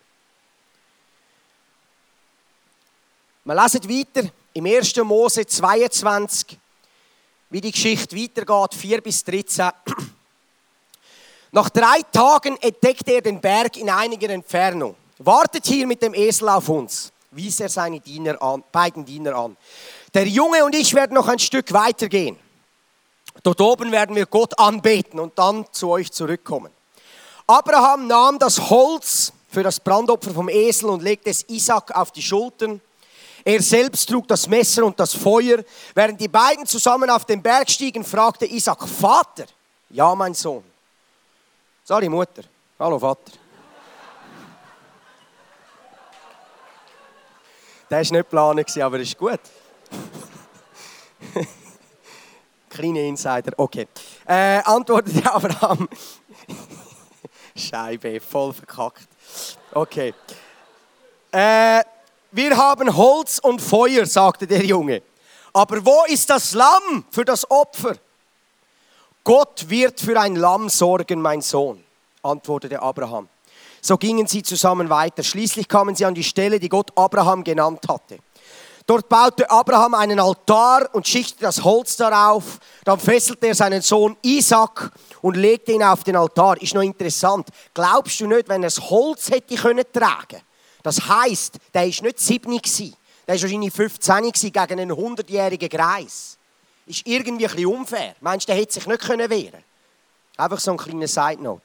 Wir 3.46 3.56
lesen 3.56 3.90
weiter 3.90 4.30
im 4.58 4.66
1. 4.66 4.96
Mose 5.04 5.46
22, 5.46 6.58
wie 7.52 7.62
die 7.62 7.72
Geschichte 7.72 8.16
weitergeht, 8.16 8.74
4 8.74 9.02
bis 9.02 9.24
13. 9.24 9.70
Nach 11.52 11.70
drei 11.70 12.02
Tagen 12.12 12.58
entdeckte 12.58 13.12
er 13.12 13.22
den 13.22 13.40
Berg 13.40 13.78
in 13.78 13.88
einiger 13.88 14.32
Entfernung. 14.32 14.96
Wartet 15.20 15.68
hier 15.68 15.86
mit 15.86 16.02
dem 16.02 16.16
Esel 16.16 16.50
auf 16.50 16.70
uns, 16.70 17.12
wies 17.30 17.60
er 17.60 17.70
seine 17.70 18.00
Diener 18.00 18.42
an, 18.42 18.64
beiden 18.72 19.06
Diener 19.06 19.36
an. 19.36 19.56
Der 20.16 20.28
Junge 20.28 20.66
und 20.66 20.74
ich 20.74 20.92
werden 20.96 21.14
noch 21.14 21.28
ein 21.28 21.38
Stück 21.38 21.72
weitergehen. 21.72 22.40
Dort 23.44 23.62
oben 23.62 23.92
werden 23.92 24.16
wir 24.16 24.26
Gott 24.26 24.58
anbeten 24.58 25.20
und 25.20 25.38
dann 25.38 25.68
zu 25.72 25.90
euch 25.90 26.12
zurückkommen. 26.12 26.72
Abraham 27.46 28.08
nahm 28.08 28.40
das 28.40 28.72
Holz 28.72 29.34
für 29.50 29.62
das 29.62 29.80
Brandopfer 29.80 30.32
vom 30.32 30.50
Esel 30.50 30.90
und 30.90 31.04
legte 31.04 31.30
es 31.30 31.48
Isaac 31.48 31.96
auf 31.96 32.12
die 32.12 32.24
Schultern. 32.24 32.82
Er 33.48 33.62
selbst 33.62 34.10
trug 34.10 34.28
das 34.28 34.46
Messer 34.46 34.84
und 34.84 35.00
das 35.00 35.14
Feuer. 35.14 35.64
Während 35.96 36.20
die 36.20 36.28
beiden 36.28 36.66
zusammen 36.66 37.10
auf 37.10 37.24
den 37.24 37.42
Berg 37.42 37.70
stiegen, 37.70 38.04
fragte 38.04 38.46
Isaac, 38.46 38.86
Vater? 38.86 39.46
Ja, 39.90 40.14
mein 40.16 40.34
Sohn. 40.34 40.66
Sorry, 41.82 42.10
Mutter. 42.10 42.44
Hallo, 42.78 43.00
Vater. 43.00 43.32
Der 47.90 48.00
war 48.00 48.02
nicht 48.02 48.12
geplant, 48.12 48.78
aber 48.80 49.00
ist 49.00 49.18
gut. 49.18 49.40
Kleine 52.70 53.08
Insider, 53.08 53.54
okay. 53.56 53.88
Äh, 54.26 54.60
antwortete 54.66 55.24
Abraham. 55.34 55.88
Scheibe, 57.56 58.20
voll 58.20 58.52
verkackt. 58.52 59.08
Okay. 59.74 60.14
Äh, 61.32 61.82
wir 62.38 62.56
haben 62.56 62.96
Holz 62.96 63.40
und 63.40 63.60
Feuer, 63.60 64.06
sagte 64.06 64.46
der 64.46 64.64
Junge. 64.64 65.02
Aber 65.54 65.84
wo 65.84 66.04
ist 66.08 66.30
das 66.30 66.54
Lamm 66.54 67.04
für 67.10 67.26
das 67.26 67.50
Opfer? 67.50 67.96
Gott 69.24 69.68
wird 69.68 70.00
für 70.00 70.20
ein 70.20 70.36
Lamm 70.36 70.70
sorgen, 70.70 71.20
mein 71.20 71.42
Sohn. 71.42 71.84
antwortete 72.22 72.80
Abraham. 72.80 73.28
So 73.82 73.98
gingen 73.98 74.28
sie 74.28 74.44
zusammen 74.44 74.88
weiter. 74.88 75.24
Schließlich 75.24 75.68
kamen 75.68 75.96
sie 75.96 76.06
an 76.06 76.14
die 76.14 76.24
Stelle, 76.24 76.60
die 76.60 76.70
Gott 76.70 76.92
Abraham 76.96 77.44
genannt 77.44 77.84
hatte. 77.90 78.20
Dort 78.86 79.10
baute 79.10 79.50
Abraham 79.50 79.96
einen 79.96 80.20
Altar 80.20 80.90
und 80.94 81.08
schichtete 81.08 81.42
das 81.42 81.64
Holz 81.64 81.98
darauf. 81.98 82.60
Dann 82.86 83.00
fesselte 83.00 83.48
er 83.48 83.56
seinen 83.56 83.82
Sohn 83.82 84.16
Isaac 84.22 84.92
und 85.22 85.36
legte 85.36 85.72
ihn 85.72 85.84
auf 85.84 86.04
den 86.04 86.16
Altar. 86.16 86.62
Ist 86.62 86.76
noch 86.76 86.84
interessant. 86.84 87.48
Glaubst 87.74 88.20
du 88.20 88.28
nicht, 88.28 88.48
wenn 88.48 88.62
er 88.62 88.68
das 88.68 88.80
Holz 88.80 89.32
hätte 89.32 89.56
können 89.56 89.86
tragen? 89.92 90.42
Das 90.88 91.06
heißt, 91.06 91.58
der 91.74 91.86
ist 91.86 92.02
nicht 92.02 92.18
7 92.18 92.62
gsi. 92.62 92.94
Der 93.28 93.36
ist 93.36 93.42
wahrscheinlich 93.42 93.74
15 93.74 94.32
gsi 94.32 94.52
gegen 94.52 94.80
einen 94.80 94.92
100-jährigen 94.94 95.68
Greis. 95.68 96.38
Ist 96.86 97.06
irgendwie 97.06 97.46
ein 97.46 97.56
bisschen 97.56 97.66
unfair. 97.66 98.16
Meinst 98.22 98.48
du, 98.48 98.54
der 98.54 98.62
hätte 98.62 98.76
sich 98.76 98.88
nicht 98.88 99.10
wehren 99.10 99.28
können 99.28 99.64
Einfach 100.38 100.60
so 100.62 100.72
ein 100.72 100.78
kleiner 100.78 101.10
Side 101.10 101.44
Note. 101.44 101.62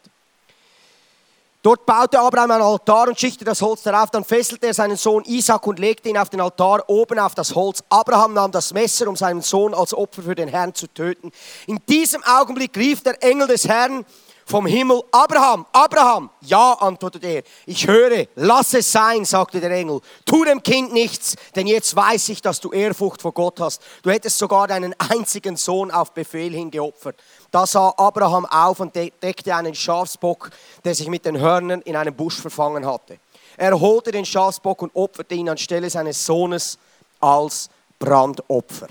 Dort 1.62 1.86
baute 1.86 2.18
Abraham 2.18 2.50
einen 2.50 2.62
Altar 2.62 3.06
und 3.06 3.20
schichtete 3.20 3.44
das 3.44 3.62
Holz 3.62 3.84
darauf. 3.84 4.10
Dann 4.10 4.24
fesselte 4.24 4.66
er 4.66 4.74
seinen 4.74 4.96
Sohn 4.96 5.22
Isaac 5.24 5.64
und 5.68 5.78
legte 5.78 6.08
ihn 6.08 6.18
auf 6.18 6.28
den 6.28 6.40
Altar 6.40 6.82
oben 6.88 7.20
auf 7.20 7.36
das 7.36 7.54
Holz. 7.54 7.80
Abraham 7.90 8.34
nahm 8.34 8.50
das 8.50 8.74
Messer, 8.74 9.06
um 9.06 9.14
seinen 9.14 9.42
Sohn 9.42 9.72
als 9.72 9.94
Opfer 9.94 10.24
für 10.24 10.34
den 10.34 10.48
Herrn 10.48 10.74
zu 10.74 10.88
töten. 10.88 11.30
In 11.68 11.78
diesem 11.88 12.24
Augenblick 12.24 12.76
rief 12.76 13.04
der 13.04 13.22
Engel 13.22 13.46
des 13.46 13.68
Herrn 13.68 14.04
vom 14.52 14.66
Himmel, 14.66 15.02
Abraham, 15.10 15.64
Abraham. 15.72 16.28
Ja, 16.42 16.74
antwortete 16.74 17.26
er. 17.26 17.42
Ich 17.64 17.86
höre, 17.86 18.26
lass 18.34 18.74
es 18.74 18.92
sein, 18.92 19.24
sagte 19.24 19.60
der 19.60 19.70
Engel. 19.70 20.02
Tu 20.26 20.44
dem 20.44 20.62
Kind 20.62 20.92
nichts, 20.92 21.36
denn 21.56 21.66
jetzt 21.66 21.96
weiß 21.96 22.28
ich, 22.28 22.42
dass 22.42 22.60
du 22.60 22.70
Ehrfurcht 22.70 23.22
vor 23.22 23.32
Gott 23.32 23.60
hast. 23.60 23.80
Du 24.02 24.10
hättest 24.10 24.36
sogar 24.36 24.68
deinen 24.68 24.94
einzigen 24.98 25.56
Sohn 25.56 25.90
auf 25.90 26.12
Befehl 26.12 26.52
hin 26.52 26.70
geopfert. 26.70 27.16
Da 27.50 27.66
sah 27.66 27.94
Abraham 27.96 28.44
auf 28.44 28.78
und 28.80 28.94
deckte 28.94 29.56
einen 29.56 29.74
Schafsbock, 29.74 30.50
der 30.84 30.94
sich 30.94 31.08
mit 31.08 31.24
den 31.24 31.40
Hörnern 31.40 31.80
in 31.80 31.96
einem 31.96 32.14
Busch 32.14 32.38
verfangen 32.38 32.84
hatte. 32.84 33.20
Er 33.56 33.80
holte 33.80 34.12
den 34.12 34.26
Schafsbock 34.26 34.82
und 34.82 34.94
opferte 34.94 35.34
ihn 35.34 35.48
anstelle 35.48 35.88
seines 35.88 36.26
Sohnes 36.26 36.78
als 37.20 37.70
Brandopfer. 37.98 38.88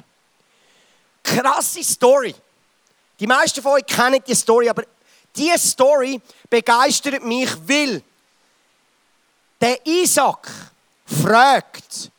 Krasse 1.21 1.83
Story. 1.83 2.33
Die 3.19 3.27
meisten 3.27 3.61
von 3.61 3.73
euch 3.73 3.85
kennen 3.85 4.23
die 4.25 4.33
Story, 4.33 4.67
aber 4.67 4.81
diese 5.35 5.57
Story 5.59 6.21
begeistert 6.49 7.23
mich, 7.23 7.49
weil 7.67 8.01
der 9.59 9.85
Isaac 9.85 10.49
fragt, 11.05 12.11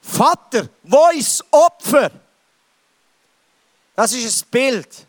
Vater, 0.00 0.68
wo 0.82 1.08
ist 1.10 1.40
das 1.40 1.52
Opfer? 1.52 2.10
Das 3.94 4.12
ist 4.12 4.44
ein 4.44 4.50
Bild 4.50 5.06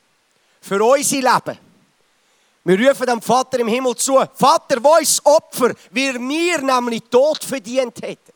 für 0.62 0.84
unser 0.84 1.16
Leben. 1.18 1.60
Wir 2.64 2.90
rufen 2.90 3.06
dem 3.06 3.22
Vater 3.22 3.60
im 3.60 3.68
Himmel 3.68 3.96
zu, 3.96 4.22
Vater, 4.34 4.84
wo 4.84 4.96
ist 4.98 5.20
das 5.20 5.26
Opfer? 5.26 5.74
Weil 5.92 6.20
wir 6.20 6.62
nämlich 6.62 7.04
Tod 7.10 7.44
verdient 7.44 8.02
hätten. 8.02 8.34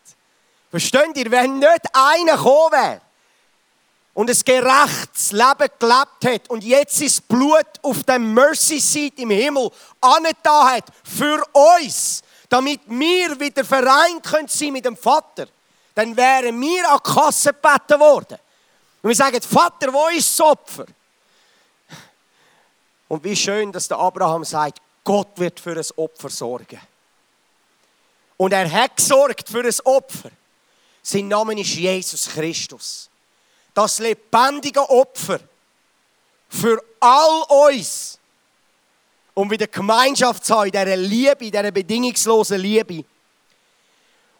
Versteht 0.70 1.18
ihr? 1.18 1.30
Wenn 1.30 1.60
nicht 1.60 1.82
einer 1.92 2.38
gekommen 2.38 2.72
wäre, 2.72 3.02
und 4.22 4.30
ein 4.30 4.40
gerechtes 4.46 5.32
Leben 5.32 5.68
gelebt 5.80 6.26
hat 6.26 6.50
und 6.52 6.64
jetzt 6.64 7.02
ist 7.02 7.28
Blut 7.28 7.66
auf 7.82 8.04
dem 8.04 8.36
Mercy 8.36 8.80
Seat 8.80 9.18
im 9.18 9.32
Himmel 9.32 9.72
angetan 10.00 10.76
hat 10.76 10.84
für 11.04 11.44
uns, 11.52 12.22
damit 12.48 12.82
wir 12.86 13.40
wieder 13.40 13.66
vereint 13.66 14.22
können 14.22 14.48
sein 14.48 14.74
mit 14.74 14.86
dem 14.86 14.96
Vater, 14.96 15.48
dann 15.96 16.16
wären 16.16 16.62
wir 16.62 16.92
an 16.92 17.00
die 17.04 17.12
Kasse 17.12 17.50
gebeten 17.52 18.00
worden. 18.00 18.38
Und 19.02 19.08
wir 19.08 19.16
sagen, 19.16 19.42
Vater, 19.42 19.92
wo 19.92 20.08
ist 20.10 20.38
das 20.38 20.46
Opfer? 20.46 20.86
Und 23.08 23.24
wie 23.24 23.36
schön, 23.36 23.72
dass 23.72 23.88
der 23.88 23.98
Abraham 23.98 24.46
sagt, 24.46 24.78
Gott 25.04 25.30
wird 25.38 25.60
für 25.60 25.76
ein 25.76 25.86
Opfer 25.96 26.30
sorgen. 26.30 26.80
Und 28.38 28.54
er 28.54 28.72
hat 28.72 28.98
gesorgt 28.98 29.50
für 29.50 29.64
ein 29.64 29.80
Opfer. 29.84 30.30
Sein 31.02 31.28
Name 31.28 31.60
ist 31.60 31.74
Jesus 31.74 32.30
Christus 32.30 33.10
das 33.74 34.00
lebendige 34.00 34.90
Opfer 34.90 35.40
für 36.50 36.84
all 37.00 37.44
uns, 37.68 38.20
um 39.34 39.50
wieder 39.50 39.68
Gemeinschaft 39.68 40.46
zu 40.46 40.56
haben, 40.56 40.66
in 40.66 40.72
dieser 40.72 40.98
Liebe, 40.98 41.46
in 41.46 41.52
dieser 41.52 41.72
bedingungslosen 41.72 42.60
Liebe. 42.60 43.06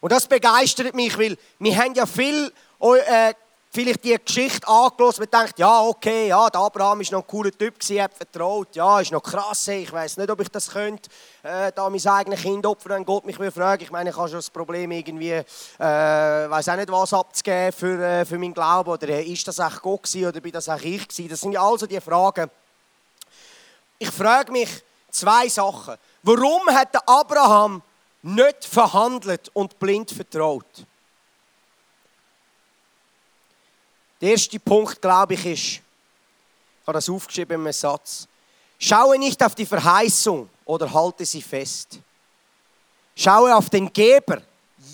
Und 0.00 0.12
das 0.12 0.26
begeistert 0.26 0.94
mich, 0.94 1.16
weil 1.16 1.38
wir 1.58 1.76
haben 1.76 1.94
ja 1.94 2.06
viel 2.06 2.52
äh, 2.80 3.34
vielleicht 3.74 4.04
die 4.04 4.16
Geschichte 4.22 4.68
angeschaut 4.68 5.18
und 5.18 5.32
denkt, 5.32 5.58
ja, 5.58 5.80
okay, 5.80 6.28
ja, 6.28 6.50
der 6.50 6.60
Abraham 6.60 7.00
ist 7.00 7.10
noch 7.10 7.22
ein 7.22 7.26
cooler 7.26 7.50
Typ 7.50 7.80
gewesen, 7.80 8.02
hat 8.02 8.12
vertraut, 8.12 8.68
ja, 8.76 9.00
ist 9.00 9.12
noch 9.12 9.22
krass, 9.22 9.66
ich 9.68 9.90
weiß 9.90 10.18
nicht, 10.18 10.30
ob 10.30 10.40
ich 10.40 10.48
das 10.50 10.68
könnte, 10.68 11.08
äh, 11.42 11.72
da 11.74 11.88
mein 11.88 12.06
eigenes 12.06 12.42
Kind 12.42 12.66
opfern, 12.66 12.92
wenn 12.92 13.04
Gott 13.06 13.24
mich 13.24 13.38
will 13.38 13.50
fragen. 13.50 13.82
Ich 13.82 13.90
meine, 13.90 14.10
ich 14.10 14.16
habe 14.16 14.28
schon 14.28 14.38
das 14.38 14.50
Problem, 14.50 14.90
irgendwie, 14.90 15.30
äh, 15.30 15.44
weiß 15.78 16.68
auch 16.68 16.76
nicht, 16.76 16.92
was 16.92 17.14
abzugeben 17.14 17.72
für, 17.72 18.04
äh, 18.04 18.24
für 18.26 18.36
meinen 18.36 18.52
Glauben, 18.52 18.90
oder 18.90 19.08
äh, 19.08 19.22
ist 19.22 19.48
das 19.48 19.58
echt 19.58 19.80
Gott 19.80 20.02
gewesen, 20.02 20.28
oder 20.28 20.40
bin 20.40 20.52
das 20.52 20.68
auch 20.68 20.80
ich 20.80 21.08
gewesen? 21.08 21.30
Das 21.30 21.40
sind 21.40 21.52
ja 21.52 21.62
also 21.62 21.86
die 21.86 22.00
Fragen. 22.00 22.50
Ich 23.98 24.10
frage 24.10 24.52
mich 24.52 24.68
zwei 25.10 25.48
Sachen. 25.48 25.96
Warum 26.22 26.68
hat 26.68 26.92
der 26.92 27.08
Abraham 27.08 27.80
nicht 28.20 28.66
verhandelt 28.66 29.50
und 29.54 29.78
blind 29.78 30.10
vertraut? 30.10 30.84
Der 34.22 34.30
erste 34.30 34.60
Punkt, 34.60 35.02
glaube 35.02 35.34
ich, 35.34 35.44
ist, 35.46 35.62
ich 35.62 35.80
habe 36.86 36.92
das 36.92 37.10
aufgeschrieben 37.10 37.60
einem 37.60 37.72
Satz. 37.72 38.28
Schaue 38.78 39.18
nicht 39.18 39.42
auf 39.42 39.56
die 39.56 39.66
Verheißung 39.66 40.48
oder 40.64 40.92
halte 40.92 41.26
sie 41.26 41.42
fest. 41.42 41.98
Schaue 43.16 43.54
auf 43.54 43.68
den 43.68 43.92
Geber. 43.92 44.40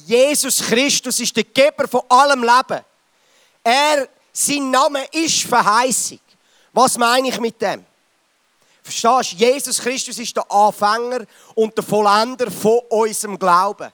Jesus 0.06 0.62
Christus 0.62 1.20
ist 1.20 1.36
der 1.36 1.44
Geber 1.44 1.86
von 1.86 2.00
allem 2.08 2.42
Leben. 2.42 2.82
Er, 3.62 4.08
sein 4.32 4.70
Name 4.70 5.04
ist 5.12 5.42
Verheißung. 5.42 6.20
Was 6.72 6.96
meine 6.96 7.28
ich 7.28 7.38
mit 7.38 7.60
dem? 7.60 7.84
Verstehst 8.82 9.32
du? 9.32 9.36
Jesus 9.44 9.78
Christus 9.78 10.18
ist 10.18 10.34
der 10.34 10.50
Anfänger 10.50 11.26
und 11.54 11.76
der 11.76 11.84
Vollender 11.84 12.50
von 12.50 12.80
unserem 12.88 13.38
Glauben. 13.38 13.92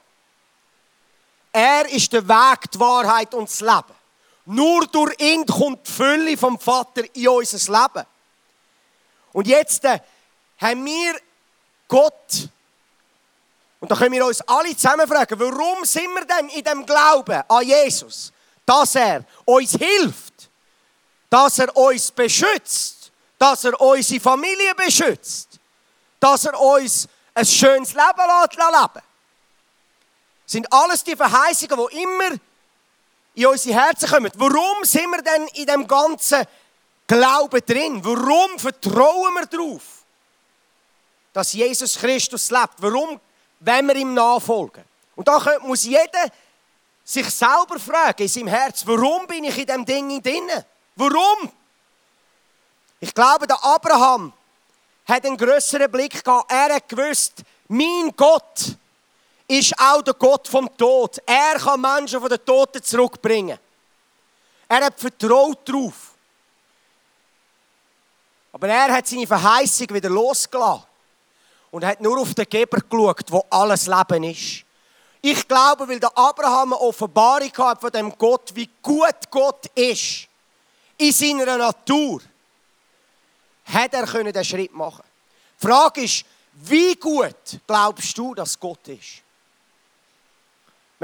Er 1.51 1.89
ist 1.89 2.13
der 2.13 2.29
Weg, 2.29 2.71
die 2.73 2.79
Wahrheit 2.79 3.35
und 3.35 3.49
das 3.49 3.61
Leben. 3.61 3.94
Nur 4.47 4.87
durch 4.87 5.19
ihn 5.21 5.47
kommt 5.47 5.87
die 5.87 5.93
Fülle 5.93 6.37
vom 6.37 6.59
Vater 6.59 7.03
in 7.15 7.29
unser 7.29 7.73
Leben. 7.73 8.07
Und 9.33 9.47
jetzt 9.47 9.85
äh, 9.85 10.01
haben 10.59 10.85
wir 10.85 11.15
Gott, 11.89 12.49
und 13.81 13.91
da 13.91 13.97
können 13.97 14.13
wir 14.13 14.27
uns 14.27 14.41
alle 14.43 14.77
zusammen 14.77 15.09
fragen, 15.09 15.39
warum 15.39 15.85
sind 15.85 16.13
wir 16.15 16.25
denn 16.25 16.49
in 16.51 16.65
dem 16.65 16.87
Glauben 16.87 17.43
an 17.49 17.67
Jesus? 17.67 18.33
Dass 18.65 18.95
er 18.95 19.25
uns 19.45 19.73
hilft, 19.73 20.51
dass 21.29 21.59
er 21.59 21.77
uns 21.77 22.11
beschützt, 22.11 23.11
dass 23.39 23.65
er 23.65 23.79
unsere 23.81 24.21
Familie 24.21 24.75
beschützt, 24.75 25.59
dass 26.21 26.45
er 26.45 26.59
uns 26.59 27.09
ein 27.35 27.45
schönes 27.45 27.93
Leben 27.93 28.23
lässt 28.41 28.57
leben. 28.57 29.03
Das 30.45 30.53
sind 30.53 30.73
alles 30.73 31.03
die 31.05 31.17
Verheißungen, 31.17 31.89
die 31.91 32.03
immer 32.03 32.39
in 33.35 33.47
unsere 33.47 33.81
Herzen 33.81 34.09
kommen. 34.09 34.31
Warum 34.37 34.85
sind 34.85 35.11
wir 35.11 35.23
denn 35.23 35.47
in 35.55 35.67
dem 35.67 35.87
ganzen 35.87 36.45
Glauben 37.07 37.61
drin? 37.67 38.05
Warum 38.05 38.59
vertrauen 38.59 39.35
wir 39.35 39.47
darauf, 39.47 39.83
dass 41.33 41.53
Jesus 41.53 41.99
Christus 41.99 42.51
lebt? 42.51 42.75
Warum 42.79 43.21
wenn 43.61 43.87
wir 43.87 43.97
ihm 43.97 44.15
nachfolgen? 44.15 44.85
Und 45.17 45.27
da 45.29 45.41
muss 45.63 45.85
jeder 45.85 46.29
sich 47.05 47.29
selber 47.31 47.79
fragen 47.79 48.23
in 48.23 48.29
seinem 48.29 48.49
Herz, 48.49 48.87
warum 48.87 49.27
bin 49.27 49.45
ich 49.45 49.59
in 49.59 49.67
dem 49.67 49.85
Ding 49.85 50.23
drin? 50.23 50.51
Warum? 50.97 51.51
Ich 53.01 53.13
glaube, 53.13 53.47
der 53.47 53.63
Abraham 53.63 54.33
hat 55.07 55.25
einen 55.27 55.37
größeren 55.37 55.91
Blick 55.91 56.25
gehabt. 56.25 56.51
Er 56.51 56.75
hat 56.75 56.89
gewusst, 56.89 57.43
mein 57.69 58.11
Gott 58.17 58.77
ist 59.47 59.79
auch 59.79 60.03
der 60.03 60.15
Gott 60.15 60.49
vom 60.49 60.75
Tod. 60.77 61.19
Er 61.27 61.59
kann 61.59 61.81
Menschen 61.81 62.21
von 62.21 62.29
den 62.29 62.45
Toten 62.45 62.83
zurückbringen. 62.83 63.59
Er 64.69 64.85
hat 64.85 64.99
vertraut 64.99 65.69
darauf. 65.69 66.13
Aber 68.53 68.69
er 68.69 68.93
hat 68.93 69.07
seine 69.07 69.27
Verheißung 69.27 69.89
wieder 69.91 70.09
losgelassen 70.09 70.85
und 71.71 71.85
hat 71.85 72.01
nur 72.01 72.21
auf 72.21 72.35
den 72.35 72.49
Geber 72.49 72.79
geschaut, 72.79 73.31
wo 73.31 73.45
alles 73.51 73.87
Leben 73.87 74.25
ist. 74.25 74.65
Ich 75.21 75.49
glaube, 75.49 75.89
weil 75.89 75.99
der 75.99 76.17
Abraham 76.17 76.75
eine 76.75 76.81
Offenbarung 76.81 77.53
hat 77.59 77.81
von 77.81 77.91
dem 77.91 78.17
Gott, 78.17 78.55
wie 78.55 78.69
gut 78.81 79.31
Gott 79.31 79.67
ist 79.75 80.29
in 80.97 81.13
seiner 81.13 81.57
Natur, 81.57 82.21
hat 83.65 83.93
er 83.95 84.07
den 84.07 84.45
Schritt 84.45 84.73
machen. 84.73 85.03
Die 85.61 85.67
Frage 85.67 86.03
ist, 86.03 86.25
wie 86.53 86.95
gut 86.95 87.59
glaubst 87.67 88.17
du, 88.17 88.35
dass 88.35 88.59
Gott 88.59 88.87
ist? 88.87 89.24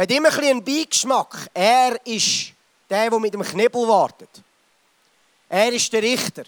Man 0.01 0.09
hat 0.09 0.17
immer 0.17 0.33
ein 0.33 0.45
einen 0.45 0.65
Beigeschmack. 0.65 1.51
Er 1.53 2.07
ist 2.07 2.53
der, 2.89 3.11
der 3.11 3.21
mit 3.21 3.35
dem 3.35 3.43
Knebel 3.43 3.87
wartet. 3.87 4.31
Er 5.47 5.71
ist 5.71 5.93
der 5.93 6.01
Richter. 6.01 6.45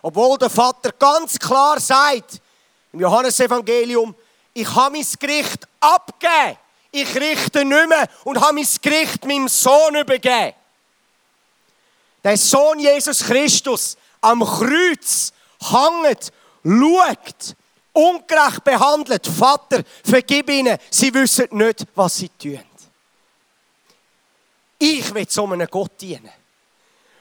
Obwohl 0.00 0.38
der 0.38 0.48
Vater 0.48 0.92
ganz 0.92 1.38
klar 1.38 1.78
sagt, 1.78 2.40
im 2.90 3.00
Johannesevangelium, 3.00 4.14
ich 4.54 4.74
habe 4.74 4.96
mein 4.96 5.06
Gericht 5.20 5.68
abgegeben. 5.78 6.56
Ich 6.90 7.14
richte 7.14 7.66
nicht 7.66 7.86
mehr 7.86 8.08
und 8.24 8.40
habe 8.40 8.54
mein 8.54 8.68
Gericht 8.80 9.26
meinem 9.26 9.48
Sohn 9.48 9.96
übergeben. 9.96 10.54
Der 12.24 12.38
Sohn 12.38 12.78
Jesus 12.78 13.24
Christus 13.24 13.98
am 14.22 14.42
Kreuz 14.42 15.34
hängt, 15.60 16.32
schaut, 16.64 17.56
ungerecht 17.94 18.62
behandelt. 18.64 19.26
Vater, 19.26 19.82
vergib 20.04 20.50
ihnen, 20.50 20.76
sie 20.90 21.14
wissen 21.14 21.48
nicht, 21.52 21.86
was 21.94 22.16
sie 22.16 22.28
tun. 22.28 22.60
Ich 24.78 25.14
will 25.14 25.26
so 25.28 25.46
einem 25.46 25.66
Gott 25.68 25.92
dienen, 26.00 26.30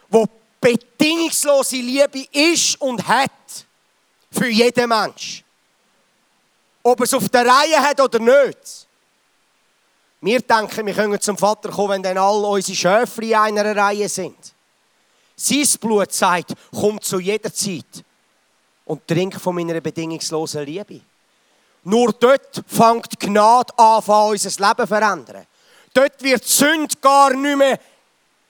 wo 0.10 0.28
bedingungslose 0.60 1.78
Liebe 1.78 2.28
ist 2.32 2.82
und 2.82 3.08
hat 3.08 3.32
für 4.32 4.48
jeden 4.48 4.90
Mensch. 4.90 5.44
Ob 6.82 7.00
er 7.00 7.04
es 7.04 7.14
auf 7.14 7.30
der 7.30 7.46
Reihe 7.46 7.80
hat 7.80 8.02
oder 8.02 8.20
nicht. 8.20 8.88
Wir 10.20 10.40
denken, 10.42 10.86
wir 10.86 10.94
können 10.94 11.22
zum 11.22 11.38
Vater 11.38 11.70
kommen, 11.70 11.92
wenn 11.92 12.04
dann 12.04 12.18
all 12.18 12.44
unsere 12.46 12.76
Schöfli 12.76 13.32
in 13.32 13.36
einer 13.38 13.76
Reihe 13.76 14.10
sind. 14.10 14.38
Sein 15.36 15.68
Blut 15.80 16.12
sagt, 16.12 16.54
komm 16.72 17.00
zu 17.02 17.20
jeder 17.20 17.54
Zeit 17.54 18.04
und 18.86 19.08
trink 19.08 19.40
von 19.40 19.56
meiner 19.56 19.80
bedingungslosen 19.80 20.66
Liebe. 20.66 21.02
Nur 21.84 22.14
dort 22.14 22.64
fängt 22.68 23.20
Gnade 23.20 23.78
an, 23.78 24.04
unser 24.04 24.50
Leben 24.50 24.78
zu 24.78 24.88
verändern. 24.88 25.46
Dort 25.94 26.24
wird 26.24 26.44
Sünde 26.46 26.96
gar 27.02 27.34
nicht 27.34 27.58
mehr, 27.58 27.80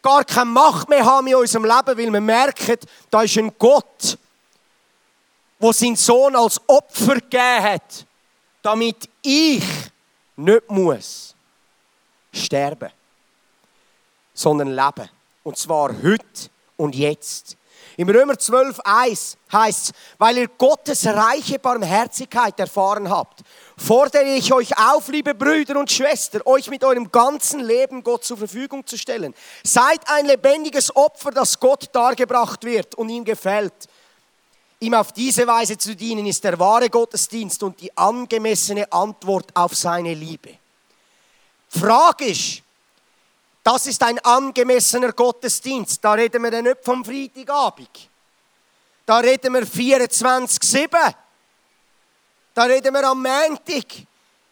gar 0.01 0.23
keine 0.23 0.45
Macht 0.45 0.87
mehr 0.89 1.03
haben 1.03 1.27
in 1.27 1.35
unserem 1.35 1.65
Leben, 1.65 1.97
weil 1.97 2.13
wir 2.13 2.21
merken, 2.21 2.77
da 3.09 3.23
ist 3.23 3.37
ein 3.37 3.51
Gott, 3.57 4.17
der 5.59 5.73
seinen 5.73 5.95
Sohn 5.95 6.35
als 6.35 6.61
Opfer 6.67 7.15
gegeben 7.15 7.63
hat, 7.63 8.05
damit 8.61 9.09
ich 9.21 9.63
nicht 10.35 10.69
muss 10.69 11.35
sterben, 12.31 12.89
sondern 14.33 14.69
leben. 14.69 15.09
Und 15.43 15.57
zwar 15.57 15.89
heute 16.01 16.49
und 16.77 16.95
jetzt. 16.95 17.57
Im 17.95 18.09
Römer 18.09 18.37
12, 18.37 18.79
1 18.79 19.37
heißt 19.51 19.85
es, 19.85 19.91
weil 20.17 20.37
ihr 20.37 20.47
Gottes 20.47 21.05
reiche 21.05 21.59
Barmherzigkeit 21.59 22.59
erfahren 22.59 23.09
habt, 23.09 23.41
fordere 23.77 24.35
ich 24.35 24.51
euch 24.51 24.75
auf, 24.77 25.07
liebe 25.09 25.35
Brüder 25.35 25.79
und 25.79 25.91
Schwestern, 25.91 26.41
euch 26.45 26.69
mit 26.69 26.83
eurem 26.83 27.11
ganzen 27.11 27.59
Leben 27.59 28.03
Gott 28.03 28.23
zur 28.23 28.37
Verfügung 28.37 28.85
zu 28.85 28.97
stellen. 28.97 29.35
Seid 29.63 30.01
ein 30.07 30.25
lebendiges 30.25 30.95
Opfer, 30.95 31.31
das 31.31 31.59
Gott 31.59 31.89
dargebracht 31.93 32.63
wird 32.63 32.95
und 32.95 33.09
ihm 33.09 33.23
gefällt. 33.23 33.87
Ihm 34.79 34.95
auf 34.95 35.11
diese 35.11 35.45
Weise 35.45 35.77
zu 35.77 35.95
dienen, 35.95 36.25
ist 36.25 36.43
der 36.43 36.59
wahre 36.59 36.89
Gottesdienst 36.89 37.61
und 37.61 37.79
die 37.79 37.95
angemessene 37.95 38.91
Antwort 38.91 39.55
auf 39.55 39.75
seine 39.75 40.13
Liebe. 40.15 40.57
Frage 41.69 42.25
ist, 42.25 42.62
das 43.63 43.87
ist 43.87 44.03
ein 44.03 44.19
angemessener 44.19 45.13
Gottesdienst. 45.13 46.03
Da 46.03 46.13
reden 46.13 46.43
wir 46.43 46.51
dann 46.51 46.65
nicht 46.65 46.83
vom 46.83 47.03
Freitagabend. 47.03 48.09
Da 49.05 49.17
reden 49.17 49.53
wir 49.53 49.65
24-7. 49.65 51.13
Da 52.53 52.63
reden 52.63 52.93
wir 52.93 53.07
am 53.07 53.21
Montag 53.21 53.85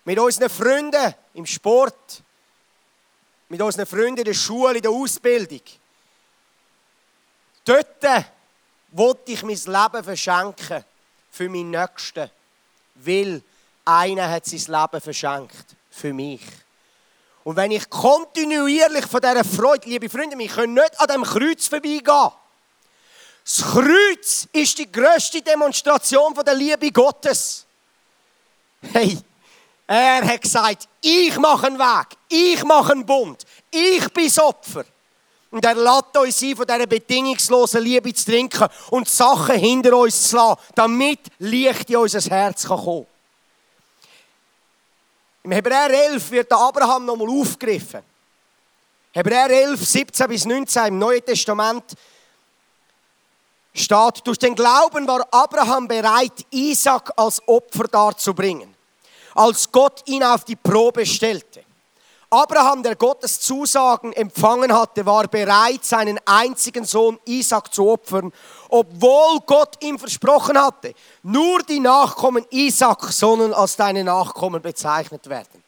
mit 0.06 0.18
unseren 0.18 0.50
Freunden 0.50 1.14
im 1.34 1.46
Sport, 1.46 2.24
mit 3.50 3.62
unseren 3.62 3.86
Freunden 3.86 4.20
in 4.20 4.26
der 4.26 4.34
Schule, 4.34 4.78
in 4.78 4.82
der 4.82 4.92
Ausbildung. 4.92 5.62
Dort 7.66 8.04
wollte 8.92 9.32
ich 9.32 9.44
mein 9.44 9.56
Leben 9.56 10.04
verschenken 10.04 10.84
für 11.30 11.50
meinen 11.50 11.72
Nächsten, 11.72 12.30
weil 12.96 13.42
einer 13.86 14.30
hat 14.30 14.46
sein 14.46 14.82
Leben 14.82 15.02
verschenkt 15.02 15.66
für 15.90 16.14
mich. 16.14 16.42
Und 17.44 17.56
wenn 17.56 17.72
ich 17.72 17.90
kontinuierlich 17.90 19.06
von 19.06 19.20
dieser 19.20 19.44
Freude, 19.44 19.90
liebe 19.90 20.10
Freunde, 20.10 20.38
wir 20.38 20.48
können 20.48 20.76
nicht 20.76 21.00
an 21.00 21.08
dem 21.08 21.24
Kreuz 21.24 21.68
vorbeigehen. 21.68 22.32
Das 23.44 23.64
Kreuz 23.64 24.48
ist 24.54 24.78
die 24.78 24.92
größte 24.92 25.42
Demonstration 25.42 26.34
der 26.34 26.54
Liebe 26.54 26.92
Gottes. 26.92 27.66
Hey, 28.94 29.18
er 29.88 30.26
hat 30.26 30.42
gesagt, 30.42 30.88
ich 31.02 31.38
mache 31.38 31.68
einen 31.68 31.80
Weg, 31.80 32.08
ich 32.30 32.64
mache 32.64 32.94
einen 32.94 33.06
Bund, 33.06 33.44
ich 33.70 34.08
bin 34.14 34.26
das 34.26 34.40
Opfer. 34.40 34.86
Und 35.50 35.66
er 35.66 35.76
lädt 35.76 36.16
uns 36.18 36.42
ein, 36.42 36.56
von 36.56 36.66
dieser 36.66 36.88
bedingungslosen 36.88 37.84
Liebe 37.84 38.14
zu 38.14 38.26
trinken 38.32 38.68
und 38.90 39.10
Sachen 39.10 39.58
hinter 39.58 39.98
uns 39.98 40.30
zu 40.30 40.38
lassen, 40.38 40.62
damit 40.76 41.20
Licht 41.40 41.90
in 41.90 41.98
unser 41.98 42.22
Herz 42.22 42.66
kann. 42.68 43.06
Im 45.44 45.52
Hebräer 45.52 45.90
11 45.90 46.32
wird 46.32 46.52
der 46.52 46.58
Abraham 46.58 47.06
nochmal 47.06 47.30
aufgegriffen. 47.30 48.02
Hebräer 49.12 49.50
11, 49.50 49.86
17 49.86 50.28
bis 50.28 50.46
19 50.46 50.86
im 50.86 51.00
Neuen 51.00 51.26
Testament 51.26 51.84
steht, 53.74 54.22
durch 54.26 54.38
den 54.38 54.56
Glauben 54.56 55.08
war 55.08 55.28
Abraham 55.32 55.88
bereit, 55.88 56.46
Isaac 56.52 57.12
als 57.16 57.46
Opfer 57.48 57.86
darzubringen, 57.86 58.74
als 59.34 59.70
Gott 59.72 60.04
ihn 60.08 60.24
auf 60.24 60.46
die 60.46 60.56
Probe 60.56 61.06
stellte. 61.06 61.64
Abraham, 62.34 62.82
der 62.82 62.96
Gottes 62.96 63.42
Zusagen 63.42 64.14
empfangen 64.14 64.74
hatte, 64.74 65.06
war 65.06 65.28
bereit, 65.28 65.84
seinen 65.84 66.18
einzigen 66.26 66.86
Sohn 66.86 67.20
Isaac 67.26 67.74
zu 67.74 67.90
opfern, 67.90 68.32
obwohl 68.70 69.42
Gott 69.46 69.76
ihm 69.84 70.00
versprochen 70.00 70.58
hatte, 70.58 70.94
nur 71.24 71.62
die 71.64 71.82
Nachkommen 71.82 72.46
Isaac 72.50 73.04
sollen 73.12 73.54
als 73.54 73.76
deine 73.76 74.06
Nachkommen 74.06 74.62
bezeichnet 74.62 75.28
werden. 75.28 75.62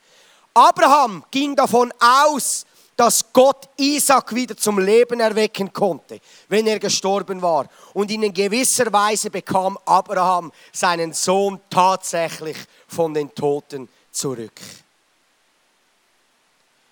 Abraham 0.53 1.25
ging 1.31 1.53
davon 1.53 1.93
aus, 1.99 2.65
dass 2.95 3.25
Gott 3.33 3.67
Isaac 3.75 4.33
wieder 4.33 4.55
zum 4.55 4.79
Leben 4.79 5.19
erwecken 5.19 5.73
konnte, 5.73 6.21
wenn 6.47 6.65
er 6.65 6.79
gestorben 6.79 7.41
war. 7.41 7.67
Und 7.93 8.09
in 8.09 8.33
gewisser 8.33 8.93
Weise 8.93 9.29
bekam 9.29 9.77
Abraham 9.83 10.49
seinen 10.71 11.11
Sohn 11.11 11.59
tatsächlich 11.69 12.55
von 12.87 13.13
den 13.13 13.35
Toten 13.35 13.89
zurück. 14.11 14.61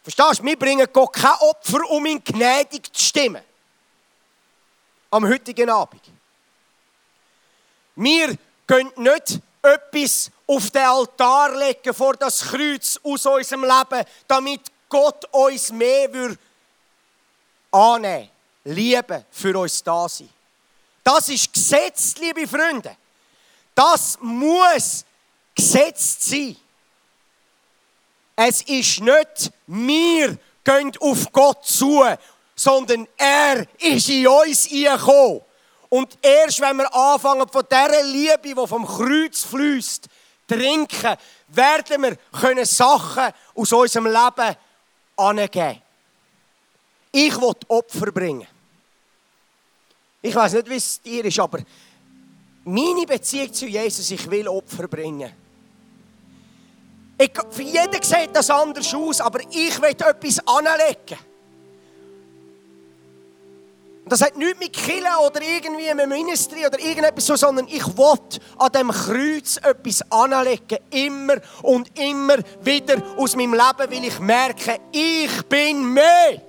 Verstehst 0.04 0.40
du? 0.40 0.44
Wir 0.46 0.58
bringen 0.58 0.88
Gott 0.92 1.14
kein 1.14 1.36
Opfer, 1.40 1.90
um 1.90 2.06
ihn 2.06 2.24
gnädig 2.24 2.92
zu 2.94 3.04
stimmen. 3.04 3.44
Am 5.12 5.28
heutigen 5.28 5.70
Abend. 5.70 6.02
Wir 7.96 8.38
können 8.66 8.92
nicht 8.96 9.40
etwas 9.62 10.32
auf 10.48 10.70
den 10.72 10.82
Altar 10.82 11.58
legen 11.58 11.94
vor 11.94 12.16
das 12.16 12.42
Kreuz 12.42 13.00
aus 13.04 13.26
unserem 13.26 13.64
Leben, 13.64 14.06
damit 14.28 14.62
Gott 14.90 15.26
uns 15.32 15.72
mehr 15.72 16.12
will 16.12 16.38
annehmen, 17.72 18.30
lieben, 18.64 19.26
für 19.32 19.58
uns 19.58 19.84
da 19.84 20.10
sein. 20.10 20.30
Das 21.04 21.30
ist 21.30 21.54
Gesetz, 21.54 22.16
liebe 22.18 22.48
Freunde. 22.48 22.96
Das 23.74 24.18
muss 24.22 25.06
gesetzt 25.56 26.24
sein. 26.24 26.56
Es 28.44 28.64
ist 28.64 29.02
nicht, 29.02 29.52
wir 29.68 30.38
gehen 30.64 30.92
auf 31.00 31.32
Gott 31.32 31.64
zu, 31.64 32.04
sondern 32.56 33.08
er 33.16 33.68
ist 33.78 34.10
in 34.10 34.28
uns 34.28 34.68
gekommen. 34.68 35.42
Und 35.90 36.18
erst 36.22 36.60
wenn 36.60 36.78
wir 36.78 36.96
anfangen, 36.96 37.48
von 37.48 37.64
dieser 37.70 38.04
Liebe, 38.04 38.40
die 38.44 38.68
vom 38.68 38.88
Kreuz 38.88 39.44
fließt, 39.44 40.08
trinken, 40.48 41.18
werden 41.50 42.02
wir 42.02 42.18
können 42.32 42.66
Sachen 42.66 43.32
aus 43.54 43.72
unserem 43.74 44.08
Leben 44.08 44.56
angeben. 45.18 45.82
Ich 47.12 47.40
will 47.40 47.54
Opfer 47.68 48.12
bringen. 48.12 48.48
Ich 50.20 50.34
weiß 50.34 50.54
nicht, 50.54 50.70
wie 50.70 50.76
es 50.76 51.00
dir 51.00 51.26
ist, 51.26 51.40
aber 51.40 51.60
meine 52.64 53.06
Beziehung 53.06 53.54
zu 53.54 53.68
Jesus, 53.68 54.10
ich 54.10 54.30
will 54.32 54.48
Opfer 54.48 54.88
bringen. 54.88 55.32
Ich, 57.22 57.32
für 57.52 57.62
jeden 57.62 58.02
sieht 58.02 58.30
das 58.34 58.50
anders 58.50 58.92
aus, 58.96 59.22
aber 59.22 59.42
ich 59.52 59.80
will 59.80 59.90
etwas 59.90 60.40
anlegen. 60.48 61.20
Das 64.08 64.22
hat 64.22 64.36
nichts 64.36 64.60
mit 64.60 64.74
Killen 64.74 65.16
oder 65.24 65.40
irgendwie 65.40 65.94
mit 65.94 66.10
Ministry 66.10 66.66
oder 66.66 66.80
irgendetwas 66.80 67.28
so, 67.28 67.36
sondern 67.36 67.68
ich 67.68 67.86
will 67.86 68.40
an 68.58 68.72
dem 68.72 68.90
Kreuz 68.90 69.58
etwas 69.58 70.02
anlegen. 70.12 70.80
Immer 70.90 71.36
und 71.62 71.96
immer 72.00 72.38
wieder 72.62 72.96
aus 73.18 73.36
meinem 73.36 73.54
Leben, 73.54 73.92
weil 73.92 74.04
ich 74.04 74.20
merke, 74.20 74.80
ich 74.92 75.44
bin 75.44 75.94
mehr. 75.94 76.42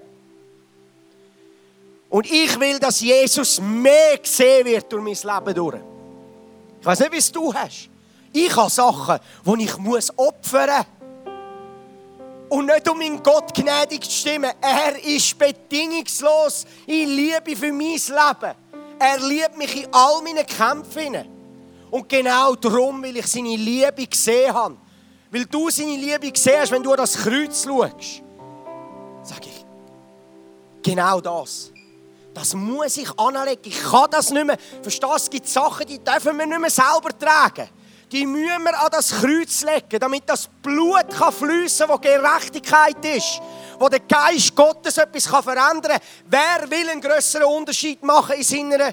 Und 2.09 2.31
ich 2.31 2.59
will, 2.59 2.79
dass 2.79 2.99
Jesus 3.01 3.61
mehr 3.61 4.17
gesehen 4.17 4.65
wird 4.65 4.91
durch 4.91 5.03
mein 5.03 5.35
Leben 5.37 5.55
durch. 5.55 5.81
Ich 6.81 6.87
weiß 6.87 7.01
nicht, 7.01 7.13
wie 7.13 7.19
es 7.19 7.31
du 7.31 7.53
hast. 7.53 7.92
Ich 8.33 8.57
habe 8.57 8.71
Sachen, 8.71 9.19
die 9.45 9.65
ich 9.65 9.77
muss 9.79 10.17
opfern 10.17 10.69
muss. 10.69 10.87
Und 12.49 12.67
nicht 12.67 12.89
um 12.89 13.01
in 13.01 13.23
Gott 13.23 13.55
gnädig 13.55 14.05
zu 14.05 14.11
stimmen. 14.11 14.51
Er 14.61 15.03
ist 15.03 15.39
bedingungslos 15.39 16.67
in 16.87 17.09
Liebe 17.09 17.57
für 17.57 17.73
mein 17.73 17.95
Leben. 17.95 18.55
Er 18.99 19.19
liebt 19.21 19.57
mich 19.57 19.85
in 19.85 19.89
all 19.91 20.23
meinen 20.23 20.47
Kämpfen. 20.47 21.17
Und 21.91 22.09
genau 22.09 22.55
darum, 22.55 23.03
weil 23.03 23.17
ich 23.17 23.27
seine 23.27 23.57
Liebe 23.57 24.07
gesehen 24.07 24.53
habe. 24.53 24.77
Weil 25.31 25.47
du 25.47 25.71
seine 25.71 25.97
Liebe 25.97 26.31
gesehen 26.31 26.61
hast, 26.61 26.73
wenn 26.73 26.83
du 26.83 26.95
das 26.95 27.15
Kreuz 27.15 27.65
schaust. 27.65 28.23
Sag 29.23 29.47
ich, 29.47 29.65
genau 30.83 31.21
das. 31.23 31.73
Das 32.35 32.55
muss 32.55 32.97
ich 32.97 33.19
anlegen. 33.19 33.63
Ich 33.65 33.83
kann 33.83 34.11
das 34.11 34.31
nicht 34.31 34.45
mehr. 34.45 34.59
Verstehst 34.83 35.03
du, 35.03 35.17
es 35.17 35.31
gibt 35.31 35.49
Sachen, 35.49 35.87
die 35.87 35.99
dürfen 35.99 36.39
wir 36.39 36.47
nicht 36.47 36.61
mehr 36.61 36.71
selber 36.71 37.17
tragen. 37.19 37.69
Die 38.13 38.27
müssen 38.27 38.63
wir 38.63 38.79
an 38.79 38.91
das 38.91 39.11
Kreuz 39.11 39.63
legen, 39.63 39.99
damit 39.99 40.29
das 40.29 40.47
Blut 40.63 41.09
kann 41.09 41.33
fließen 41.33 41.87
kann, 41.87 41.97
wo 41.97 41.99
Gerechtigkeit 41.99 43.03
ist. 43.05 43.41
Wo 43.79 43.89
der 43.89 44.01
Geist 44.01 44.55
Gottes 44.55 44.99
etwas 44.99 45.27
kann 45.27 45.43
verändern 45.43 45.93
kann. 45.93 46.01
Wer 46.27 46.71
will 46.71 46.91
einen 46.91 47.01
größeren 47.01 47.47
Unterschied 47.47 48.03
machen 48.03 48.37
in 48.37 48.43
seiner 48.43 48.93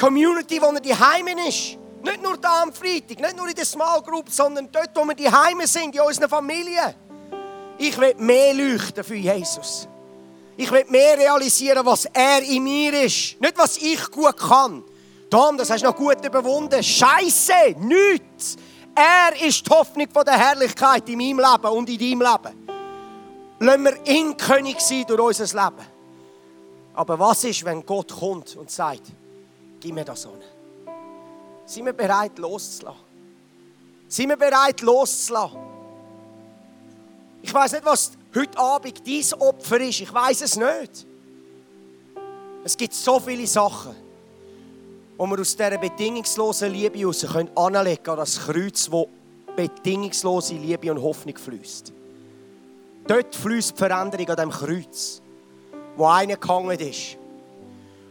Community, 0.00 0.60
wo 0.60 0.66
er 0.72 0.80
die 0.80 0.94
Heimen 0.94 1.36
ist? 1.38 1.76
Nicht 2.02 2.22
nur 2.22 2.38
da 2.38 2.62
am 2.62 2.72
Freitag, 2.72 3.20
nicht 3.20 3.36
nur 3.36 3.48
in 3.48 3.54
der 3.54 3.66
Small 3.66 4.00
Group, 4.00 4.30
sondern 4.30 4.72
dort, 4.72 4.90
wo 4.94 5.04
wir 5.04 5.14
die 5.14 5.30
Heime 5.30 5.66
sind, 5.66 5.94
in 5.94 6.00
unseren 6.00 6.30
Familien. 6.30 6.94
Ich 7.76 7.98
will 7.98 8.14
mehr 8.16 8.54
leuchten 8.54 9.04
für 9.04 9.16
Jesus. 9.16 9.86
Ich 10.56 10.70
will 10.70 10.86
mehr 10.88 11.18
realisieren, 11.18 11.84
was 11.84 12.06
er 12.06 12.42
in 12.42 12.64
mir 12.64 13.02
ist. 13.02 13.38
Nicht, 13.38 13.58
was 13.58 13.76
ich 13.76 14.10
gut 14.10 14.38
kann. 14.38 14.82
Tom, 15.30 15.56
das 15.56 15.70
hast 15.70 15.82
du 15.82 15.88
noch 15.88 15.96
gut 15.96 16.24
überwunden. 16.24 16.82
Scheiße, 16.82 17.76
nichts. 17.78 18.56
Er 18.94 19.46
ist 19.46 19.66
die 19.66 19.70
Hoffnung 19.70 20.08
der 20.08 20.38
Herrlichkeit 20.38 21.08
in 21.08 21.18
meinem 21.18 21.38
Leben 21.38 21.72
und 21.72 21.88
in 21.88 21.98
deinem 21.98 22.20
Leben. 22.20 22.68
Lassen 23.58 23.84
wir 23.84 24.06
ihn 24.06 24.36
König 24.36 24.80
sein 24.80 25.04
durch 25.06 25.40
unser 25.40 25.64
Leben. 25.64 25.86
Aber 26.94 27.18
was 27.18 27.44
ist, 27.44 27.64
wenn 27.64 27.84
Gott 27.84 28.12
kommt 28.18 28.56
und 28.56 28.70
sagt, 28.70 29.02
gib 29.80 29.94
mir 29.94 30.04
das 30.04 30.22
Sonne? 30.22 30.44
Sind 31.66 31.84
wir 31.84 31.92
bereit, 31.92 32.38
loszulassen? 32.38 33.00
Sind 34.08 34.28
wir 34.28 34.36
bereit, 34.36 34.80
loszulassen? 34.80 35.58
Ich 37.42 37.52
weiß 37.52 37.72
nicht, 37.72 37.84
was 37.84 38.12
heute 38.34 38.58
Abend 38.58 39.06
dein 39.06 39.40
Opfer 39.40 39.80
ist. 39.80 40.00
Ich 40.00 40.12
weiß 40.12 40.40
es 40.40 40.56
nicht. 40.56 41.06
Es 42.64 42.76
gibt 42.76 42.94
so 42.94 43.20
viele 43.20 43.46
Sachen, 43.46 43.94
wo 45.16 45.26
wir 45.26 45.40
aus 45.40 45.56
dieser 45.56 45.78
bedingungslosen 45.78 46.72
Liebe 46.72 46.98
heraus 46.98 47.24
anlegen 47.24 48.02
können 48.02 48.18
an 48.18 48.24
das 48.24 48.38
Kreuz, 48.38 48.90
wo 48.90 49.08
bedingungslose 49.56 50.54
Liebe 50.54 50.90
und 50.90 51.02
Hoffnung 51.02 51.36
fließt. 51.36 51.92
Dort 53.06 53.34
fließt 53.34 53.72
die 53.72 53.76
Veränderung 53.78 54.28
an 54.28 54.36
dem 54.36 54.50
Kreuz, 54.50 55.22
wo 55.96 56.06
einer 56.06 56.36
gehangen 56.36 56.78
ist, 56.78 57.16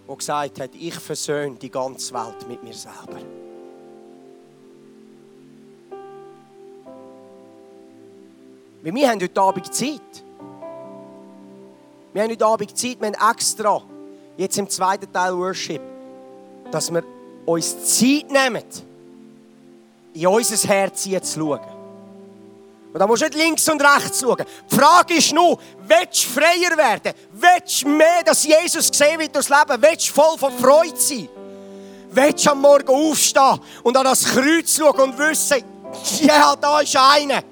der 0.08 0.15
gesagt 0.15 0.60
hat, 0.60 0.72
ich 0.74 0.96
versöhne 0.96 1.56
die 1.56 1.70
ganze 1.70 2.13
Welt 2.13 2.48
mit 2.48 2.63
mir 2.63 2.74
selber. 2.74 3.20
Weil 8.82 8.94
wir 8.94 9.10
haben 9.10 9.22
heute 9.22 9.41
Abend 9.41 9.74
Zeit. 9.74 10.02
Wir 12.13 12.24
haben 12.24 12.32
heute 12.32 12.46
Abend 12.46 12.78
Zeit, 12.78 13.02
wir 13.02 13.08
haben 13.08 13.32
extra, 13.32 13.82
jetzt 14.38 14.58
im 14.58 14.70
zweiten 14.70 15.12
Teil 15.12 15.36
Worship, 15.38 15.82
dass 16.71 16.93
wir 16.93 17.04
uns 17.45 17.97
Zeit 17.97 18.32
nehmen, 18.32 18.63
in 20.13 20.28
unser 20.28 20.67
Herz 20.67 21.04
zu 21.04 21.10
schauen. 21.10 21.60
Und 22.93 22.99
da 22.99 23.08
musst 23.08 23.23
du 23.23 23.25
nicht 23.25 23.38
links 23.38 23.67
und 23.67 23.82
rechts 23.82 24.21
schauen. 24.21 24.45
Die 24.71 24.75
Frage 24.75 25.15
ist 25.15 25.34
nur, 25.34 25.60
willst 25.86 26.23
du 26.23 26.30
freier 26.30 26.78
werden? 26.78 27.13
Willst 27.34 27.84
du 27.84 27.89
mehr, 27.89 28.23
dass 28.23 28.45
Jesus 28.45 28.89
gesehen 28.89 29.19
wird 29.19 29.36
durchs 29.36 29.49
Leben? 29.49 29.82
Willst 29.82 30.10
du 30.10 30.13
voll 30.13 30.38
von 30.38 30.54
Freude 30.58 30.95
sein? 30.95 31.28
Willst 32.12 32.45
du 32.45 32.51
am 32.51 32.62
Morgen 32.62 32.88
aufstehen 32.88 33.60
und 33.84 33.97
an 33.97 34.06
das 34.06 34.23
Kreuz 34.23 34.78
schauen 34.78 35.10
und 35.10 35.17
wissen, 35.17 35.62
ja, 36.21 36.56
da 36.56 36.80
ist 36.80 36.95
einer 36.95 37.43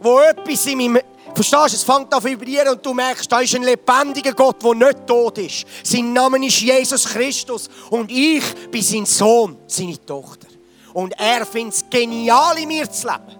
wo 0.00 0.20
etwas 0.20 0.66
in 0.66 0.78
meinem 0.78 1.00
Verstehst 1.38 1.72
du, 1.72 1.76
es 1.76 1.84
fängt 1.84 2.12
an 2.12 2.20
zu 2.20 2.28
vibrieren 2.28 2.70
und 2.70 2.84
du 2.84 2.92
merkst, 2.92 3.30
da 3.30 3.38
ist 3.38 3.54
ein 3.54 3.62
lebendiger 3.62 4.32
Gott, 4.32 4.60
der 4.60 4.74
nicht 4.74 5.06
tot 5.06 5.38
ist. 5.38 5.64
Sein 5.84 6.12
Name 6.12 6.44
ist 6.44 6.60
Jesus 6.60 7.04
Christus 7.04 7.70
und 7.90 8.10
ich 8.10 8.42
bin 8.72 8.82
sein 8.82 9.06
Sohn, 9.06 9.56
seine 9.68 10.04
Tochter. 10.04 10.48
Und 10.94 11.12
er 11.16 11.46
findet 11.46 11.74
es 11.74 11.84
genial, 11.88 12.58
in 12.58 12.66
mir 12.66 12.90
zu 12.90 13.06
leben. 13.06 13.38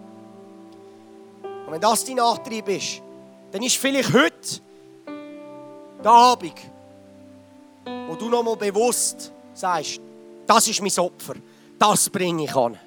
Und 1.67 1.73
wenn 1.73 1.81
das 1.81 2.05
dein 2.05 2.21
Antrieb 2.21 2.69
ist, 2.69 3.03
dann 3.51 3.65
ist 3.65 3.77
vielleicht 3.77 4.13
heute 4.13 4.61
der 6.05 6.13
Abend, 6.13 6.55
wo 8.07 8.15
du 8.15 8.29
nochmal 8.29 8.55
bewusst 8.55 9.33
sagst, 9.53 10.01
das 10.47 10.69
ist 10.69 10.81
mein 10.81 11.05
Opfer, 11.05 11.35
das 11.77 12.09
bringe 12.09 12.45
ich 12.45 12.55
an. 12.55 12.79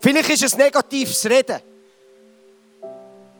Vielleicht 0.00 0.28
ist 0.28 0.42
es 0.42 0.54
negatives 0.54 1.24
Reden. 1.24 1.69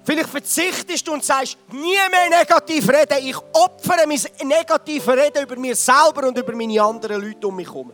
Vielleicht 0.04 0.28
verzichtest 0.28 1.06
du 1.06 1.12
und 1.12 1.24
sagst, 1.24 1.58
nie 1.72 1.96
mehr 2.10 2.30
negativ 2.30 2.88
reden. 2.88 3.26
Ich 3.26 3.36
opfere 3.52 4.06
mein 4.06 4.20
negatives 4.48 5.08
Reden 5.08 5.42
über 5.42 5.56
mir 5.56 5.76
selber 5.76 6.28
und 6.28 6.38
über 6.38 6.54
meine 6.54 6.82
anderen 6.82 7.20
Leute 7.20 7.46
um 7.46 7.56
mich 7.56 7.68
herum. 7.68 7.92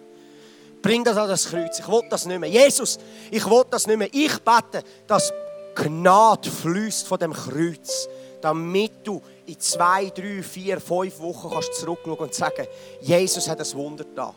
Bring 0.80 1.02
das 1.02 1.16
an 1.16 1.28
das 1.28 1.48
Kreuz. 1.48 1.80
Ich 1.80 1.88
will 1.88 2.02
das 2.08 2.26
nicht 2.26 2.38
mehr. 2.38 2.48
Jesus, 2.48 2.98
ich 3.30 3.44
will 3.44 3.64
das 3.68 3.86
nicht 3.86 3.98
mehr. 3.98 4.08
Ich 4.12 4.38
bete, 4.38 4.84
dass 5.06 5.32
Gnade 5.74 6.48
fließt 6.48 7.06
von 7.08 7.18
dem 7.18 7.32
Kreuz, 7.32 8.08
damit 8.40 8.92
du 9.04 9.20
in 9.46 9.58
zwei, 9.58 10.10
drei, 10.10 10.42
vier, 10.42 10.80
fünf 10.80 11.18
Wochen 11.18 11.50
kannst 11.50 11.74
zurückschauen 11.74 12.18
und 12.18 12.34
sagen, 12.34 12.66
Jesus 13.00 13.48
hat 13.48 13.60
ein 13.60 13.72
Wunder 13.74 14.04
da. 14.14 14.32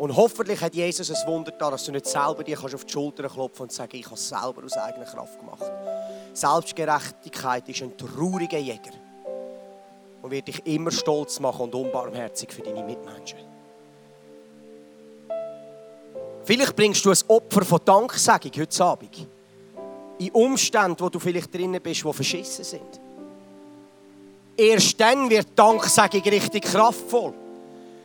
Und 0.00 0.16
hoffentlich 0.16 0.58
hat 0.62 0.74
Jesus 0.74 1.10
ein 1.10 1.26
Wunder 1.26 1.50
da, 1.50 1.70
dass 1.70 1.84
du 1.84 1.92
nicht 1.92 2.06
selber 2.06 2.42
dir 2.42 2.58
auf 2.58 2.86
die 2.86 2.90
Schulter 2.90 3.28
klopfen 3.28 3.64
und 3.64 3.72
sagen, 3.72 3.98
ich 3.98 4.06
habe 4.06 4.14
es 4.14 4.30
selber 4.30 4.64
aus 4.64 4.72
eigener 4.72 5.04
Kraft 5.04 5.38
gemacht. 5.38 5.70
Selbstgerechtigkeit 6.32 7.68
ist 7.68 7.82
ein 7.82 7.94
trauriger 7.98 8.56
Jäger 8.56 8.92
und 10.22 10.30
wird 10.30 10.48
dich 10.48 10.64
immer 10.64 10.90
stolz 10.90 11.38
machen 11.38 11.64
und 11.64 11.74
unbarmherzig 11.74 12.50
für 12.50 12.62
deine 12.62 12.82
Mitmenschen. 12.82 13.40
Vielleicht 16.44 16.74
bringst 16.74 17.04
du 17.04 17.10
ein 17.10 17.18
Opfer 17.28 17.62
von 17.62 17.80
Danksagung 17.84 18.52
heute 18.56 18.82
Abend. 18.82 19.28
In 20.16 20.30
Umständen, 20.30 20.98
wo 20.98 21.10
du 21.10 21.18
vielleicht 21.18 21.54
drinnen 21.54 21.82
bist, 21.82 22.02
die 22.02 22.12
verschissen 22.14 22.64
sind. 22.64 23.00
Erst 24.56 24.98
dann 24.98 25.28
wird 25.28 25.48
Danksagung 25.54 26.22
richtig 26.22 26.62
kraftvoll. 26.64 27.34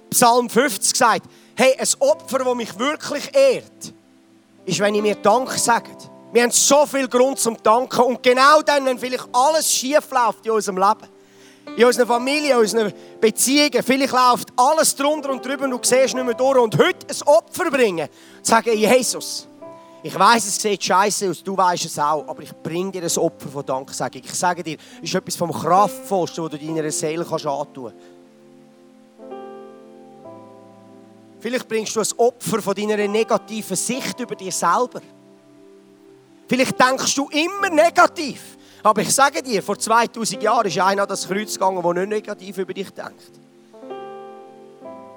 Psalm 0.10 0.50
50 0.50 0.98
sagt, 0.98 1.30
hey, 1.56 1.76
ein 1.78 1.88
Opfer, 2.00 2.40
das 2.40 2.56
mich 2.56 2.78
wirklich 2.78 3.34
ehrt, 3.36 3.94
ist, 4.66 4.80
wenn 4.80 4.96
ich 4.96 5.02
mir 5.02 5.16
Dank 5.16 5.52
sage. 5.52 5.90
Wir 6.32 6.44
haben 6.44 6.52
so 6.52 6.86
viel 6.86 7.08
Grund 7.08 7.40
zum 7.40 7.56
Danken. 7.62 8.02
Und 8.02 8.22
genau 8.22 8.62
dann, 8.62 8.86
wenn 8.86 9.00
vielleicht 9.00 9.28
alles 9.32 9.72
schief 9.72 10.10
läuft 10.12 10.46
in 10.46 10.52
unserem 10.52 10.78
Leben, 10.78 11.08
in 11.78 11.86
unserer 11.86 12.06
Familie, 12.06 12.54
in 12.54 12.60
unseren 12.60 12.94
Beziehungen, 13.22 13.82
vielleicht 13.84 14.12
läuft 14.12 14.50
alles 14.58 14.96
drunter 14.96 15.30
und 15.30 15.46
drüber 15.46 15.66
und 15.66 15.72
du 15.72 15.80
siehst 15.82 16.14
nicht 16.14 16.26
mehr 16.26 16.34
durch. 16.34 16.58
Und 16.58 16.78
heute 16.78 17.08
ein 17.08 17.28
Opfer 17.28 17.72
bringen, 17.72 18.10
sagen, 18.42 18.78
Jesus, 18.78 19.48
ich 20.04 20.18
weiß, 20.18 20.46
es 20.46 20.62
sieht 20.62 20.84
scheiße 20.84 21.30
aus, 21.30 21.42
du 21.42 21.58
weißt 21.58 21.86
es 21.86 21.98
auch, 21.98 22.28
aber 22.28 22.44
ich 22.44 22.52
bringe 22.52 22.92
dir 22.92 23.02
ein 23.02 23.18
Opfer 23.18 23.50
von 23.50 23.66
Danksagung. 23.66 24.22
Ich 24.24 24.34
sage 24.34 24.62
dir, 24.62 24.78
es 24.98 25.10
ist 25.10 25.16
etwas 25.16 25.36
vom 25.36 25.52
Kraftvollsten, 25.52 26.44
was 26.44 26.52
du 26.52 26.58
deiner 26.58 26.92
Seele 26.92 27.26
antun 27.26 27.92
kannst. 27.92 28.15
Vielleicht 31.46 31.68
bringst 31.68 31.96
du 31.96 32.00
ein 32.00 32.08
Opfer 32.18 32.60
von 32.60 32.74
deiner 32.74 33.08
negativen 33.08 33.78
Sicht 33.78 34.20
über 34.20 34.34
dich 34.34 34.56
selber. 34.56 35.00
Vielleicht 36.48 36.80
denkst 36.80 37.14
du 37.14 37.30
immer 37.30 37.70
negativ. 37.70 38.58
Aber 38.82 39.04
ich 39.04 39.14
sage 39.14 39.44
dir, 39.44 39.62
vor 39.62 39.78
2000 39.78 40.42
Jahren 40.42 40.66
ist 40.66 40.80
einer 40.80 41.04
an 41.04 41.08
das 41.08 41.28
Kreuz 41.28 41.54
gegangen, 41.54 41.84
der 41.84 41.94
nicht 41.94 42.10
negativ 42.10 42.58
über 42.58 42.74
dich 42.74 42.90
denkt. 42.90 43.32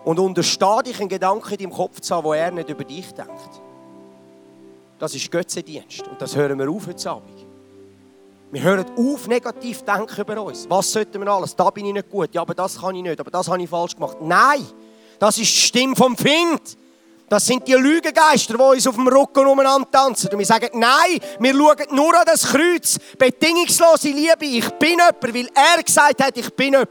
Und 0.04 0.18
untersteh 0.18 0.82
dich 0.84 1.00
einen 1.00 1.08
Gedanken 1.08 1.50
in 1.50 1.58
deinem 1.60 1.72
Kopf 1.72 1.98
zu 2.00 2.14
haben, 2.14 2.24
wo 2.24 2.34
er 2.34 2.50
nicht 2.50 2.68
über 2.68 2.84
dich 2.84 3.10
denkt. 3.14 3.62
Das 4.98 5.14
ist 5.14 5.30
Götzendienst. 5.30 6.06
Und 6.08 6.20
das 6.20 6.36
hören 6.36 6.58
wir 6.58 6.68
auf 6.70 6.86
heute 6.86 7.10
Abend. 7.10 7.46
Wir 8.50 8.62
hören 8.62 8.84
auf, 8.98 9.26
negativ 9.28 9.82
denken 9.82 10.20
über 10.20 10.42
uns. 10.42 10.68
Was 10.68 10.92
sollten 10.92 11.22
wir 11.22 11.28
alles? 11.28 11.56
Da 11.56 11.70
bin 11.70 11.86
ich 11.86 11.94
nicht 11.94 12.10
gut. 12.10 12.34
Ja, 12.34 12.42
aber 12.42 12.52
das 12.52 12.78
kann 12.78 12.94
ich 12.96 13.02
nicht. 13.02 13.18
Aber 13.18 13.30
das 13.30 13.48
habe 13.48 13.62
ich 13.62 13.70
falsch 13.70 13.94
gemacht. 13.94 14.18
Nein! 14.20 14.66
Das 15.18 15.38
ist 15.38 15.50
die 15.50 15.60
Stimme 15.60 15.96
vom 15.96 16.16
Find. 16.16 16.60
Das 17.28 17.44
sind 17.44 17.68
die 17.68 17.74
Lügengeister, 17.74 18.54
die 18.54 18.62
uns 18.62 18.86
auf 18.86 18.94
dem 18.94 19.06
Rücken 19.06 19.46
umeinander 19.46 19.90
tanzen. 19.90 20.30
Und 20.30 20.38
wir 20.38 20.46
sagen, 20.46 20.70
nein, 20.78 21.20
wir 21.38 21.52
schauen 21.52 21.76
nur 21.90 22.18
an 22.18 22.24
das 22.24 22.46
Kreuz. 22.46 22.98
Bedingungslose 23.18 24.08
Liebe. 24.08 24.46
Ich 24.46 24.68
bin 24.70 24.90
jemand, 24.90 25.22
weil 25.22 25.48
er 25.54 25.82
gesagt 25.82 26.24
hat, 26.24 26.36
ich 26.36 26.54
bin 26.54 26.72
jemand. 26.72 26.88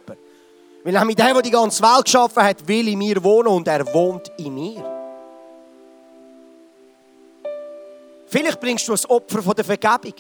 Weil 0.84 0.96
er 0.96 1.06
mit 1.06 1.18
dem, 1.18 1.34
der 1.34 1.42
die 1.42 1.52
ganze 1.52 1.82
Welt 1.82 2.06
geschaffen 2.06 2.44
hat, 2.44 2.68
will 2.68 2.88
in 2.88 3.00
mir 3.00 3.24
wohnen 3.24 3.48
und 3.48 3.68
er 3.68 3.92
wohnt 3.92 4.32
in 4.38 4.54
mir. 4.54 4.86
Vielleicht 8.28 8.60
bringst 8.60 8.88
du 8.88 8.94
ein 8.94 9.06
Opfer 9.08 9.42
von 9.42 9.56
der 9.56 9.66
Vergebung. 9.66 10.14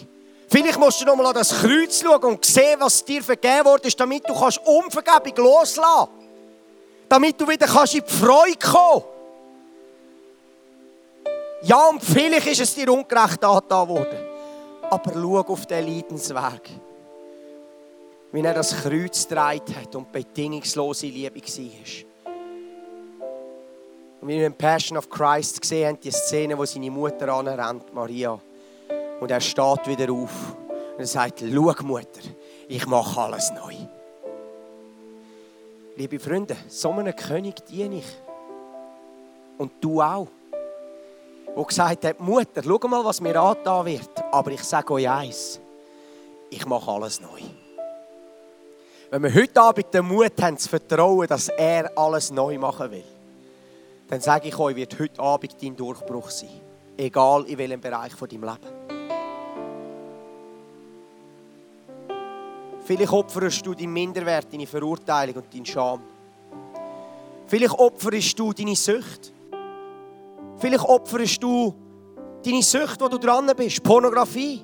Vielleicht 0.50 0.80
musst 0.80 1.02
du 1.02 1.06
noch 1.06 1.16
mal 1.16 1.28
an 1.28 1.36
das 1.36 1.50
Kreuz 1.62 2.02
schauen 2.02 2.24
und 2.24 2.44
sehen, 2.44 2.80
was 2.80 3.04
dir 3.04 3.22
vergeben 3.22 3.66
wurde, 3.66 3.90
damit 3.90 4.28
du 4.28 4.34
kannst 4.34 4.60
Unvergebung 4.66 5.46
loslassen 5.46 6.17
damit 7.10 7.40
du 7.40 7.48
wieder 7.48 7.68
kannst 7.68 7.96
in 7.96 8.04
die 8.08 8.14
Freude 8.14 8.58
kommen 8.58 9.04
Ja, 11.64 11.90
und 11.90 12.04
vielleicht 12.04 12.48
ist 12.48 12.62
es 12.62 12.76
dir 12.76 12.92
ungerecht 12.92 13.44
angetan 13.44 13.88
worden. 13.88 14.20
Aber 14.90 15.12
schau 15.14 15.40
auf 15.40 15.66
den 15.66 15.86
Leidensweg. 15.86 16.70
Wie 18.32 18.42
er 18.42 18.54
das 18.54 18.76
Kreuz 18.76 19.28
getragen 19.28 19.76
hat 19.76 19.96
und 19.96 20.12
bedingungslose 20.12 21.08
Liebe 21.08 21.42
war. 21.42 22.34
Und 24.22 24.28
wie 24.28 24.38
wir 24.38 24.48
in 24.48 24.54
Passion 24.54 24.98
of 24.98 25.10
Christ 25.10 25.62
gesehen 25.62 25.88
haben, 25.88 26.00
die 26.00 26.12
Szene, 26.12 26.58
wo 26.58 26.66
seine 26.66 26.92
Mutter 26.92 27.30
anrennt, 27.30 27.94
Maria. 27.94 28.40
Und 29.20 29.32
er 29.32 29.42
steht 29.42 29.88
wieder 29.88 30.12
auf. 30.12 30.56
Und 30.70 31.00
er 31.00 31.08
sagt, 31.08 31.40
schau 31.40 31.74
Mutter, 31.84 32.22
ich 32.68 32.86
mache 32.86 33.22
alles 33.22 33.52
neu. 33.52 33.87
Liebe 35.98 36.20
Freunde, 36.20 36.56
so 36.68 36.92
einem 36.92 37.16
König 37.16 37.56
diene 37.66 37.98
ich. 37.98 38.06
Und 39.58 39.72
du 39.82 40.00
auch. 40.00 40.28
Der 41.56 41.64
gesagt 41.64 42.06
hat, 42.06 42.20
Mutter, 42.20 42.62
schau 42.64 42.88
mal, 42.88 43.04
was 43.04 43.20
mir 43.20 43.36
angetan 43.36 43.84
wird. 43.88 44.24
Aber 44.32 44.52
ich 44.52 44.62
sage 44.62 44.94
euch 44.94 45.10
eins, 45.10 45.60
ich 46.52 46.64
mache 46.68 46.92
alles 46.92 47.20
neu. 47.20 47.42
Wenn 49.10 49.24
wir 49.24 49.34
heute 49.34 49.60
Abend 49.60 49.92
den 49.92 50.06
Mut 50.06 50.40
haben, 50.40 50.56
zu 50.60 50.70
vertrauen, 50.70 51.26
dass 51.26 51.50
er 51.50 51.92
alles 51.98 52.30
neu 52.30 52.60
machen 52.60 52.92
will, 52.92 53.04
dann 54.08 54.22
sage 54.22 54.50
ich 54.50 54.60
euch, 54.60 54.76
wird 54.76 55.00
heute 55.00 55.20
Abend 55.20 55.56
dein 55.60 55.76
Durchbruch 55.76 56.30
sein. 56.30 56.62
Egal 56.96 57.46
in 57.46 57.58
welchem 57.58 57.82
Bereich 57.82 58.14
von 58.14 58.30
deinem 58.30 58.44
Leben. 58.44 58.77
Vielleicht 62.88 63.12
opferst 63.12 63.66
du 63.66 63.74
deinen 63.74 63.92
Minderwert, 63.92 64.48
deine 64.50 64.66
Verurteilung 64.66 65.36
und 65.36 65.54
deinen 65.54 65.66
Scham. 65.66 66.02
Vielleicht 67.46 67.78
opferst 67.78 68.40
du 68.40 68.54
deine 68.54 68.78
Sucht. 68.78 69.34
Vielleicht 70.56 70.86
opferst 70.86 71.44
du 71.44 71.76
deine 72.46 72.64
Sucht, 72.64 73.02
wo 73.02 73.10
du 73.10 73.18
dran 73.18 73.52
bist. 73.58 73.84
Pornografie. 73.84 74.64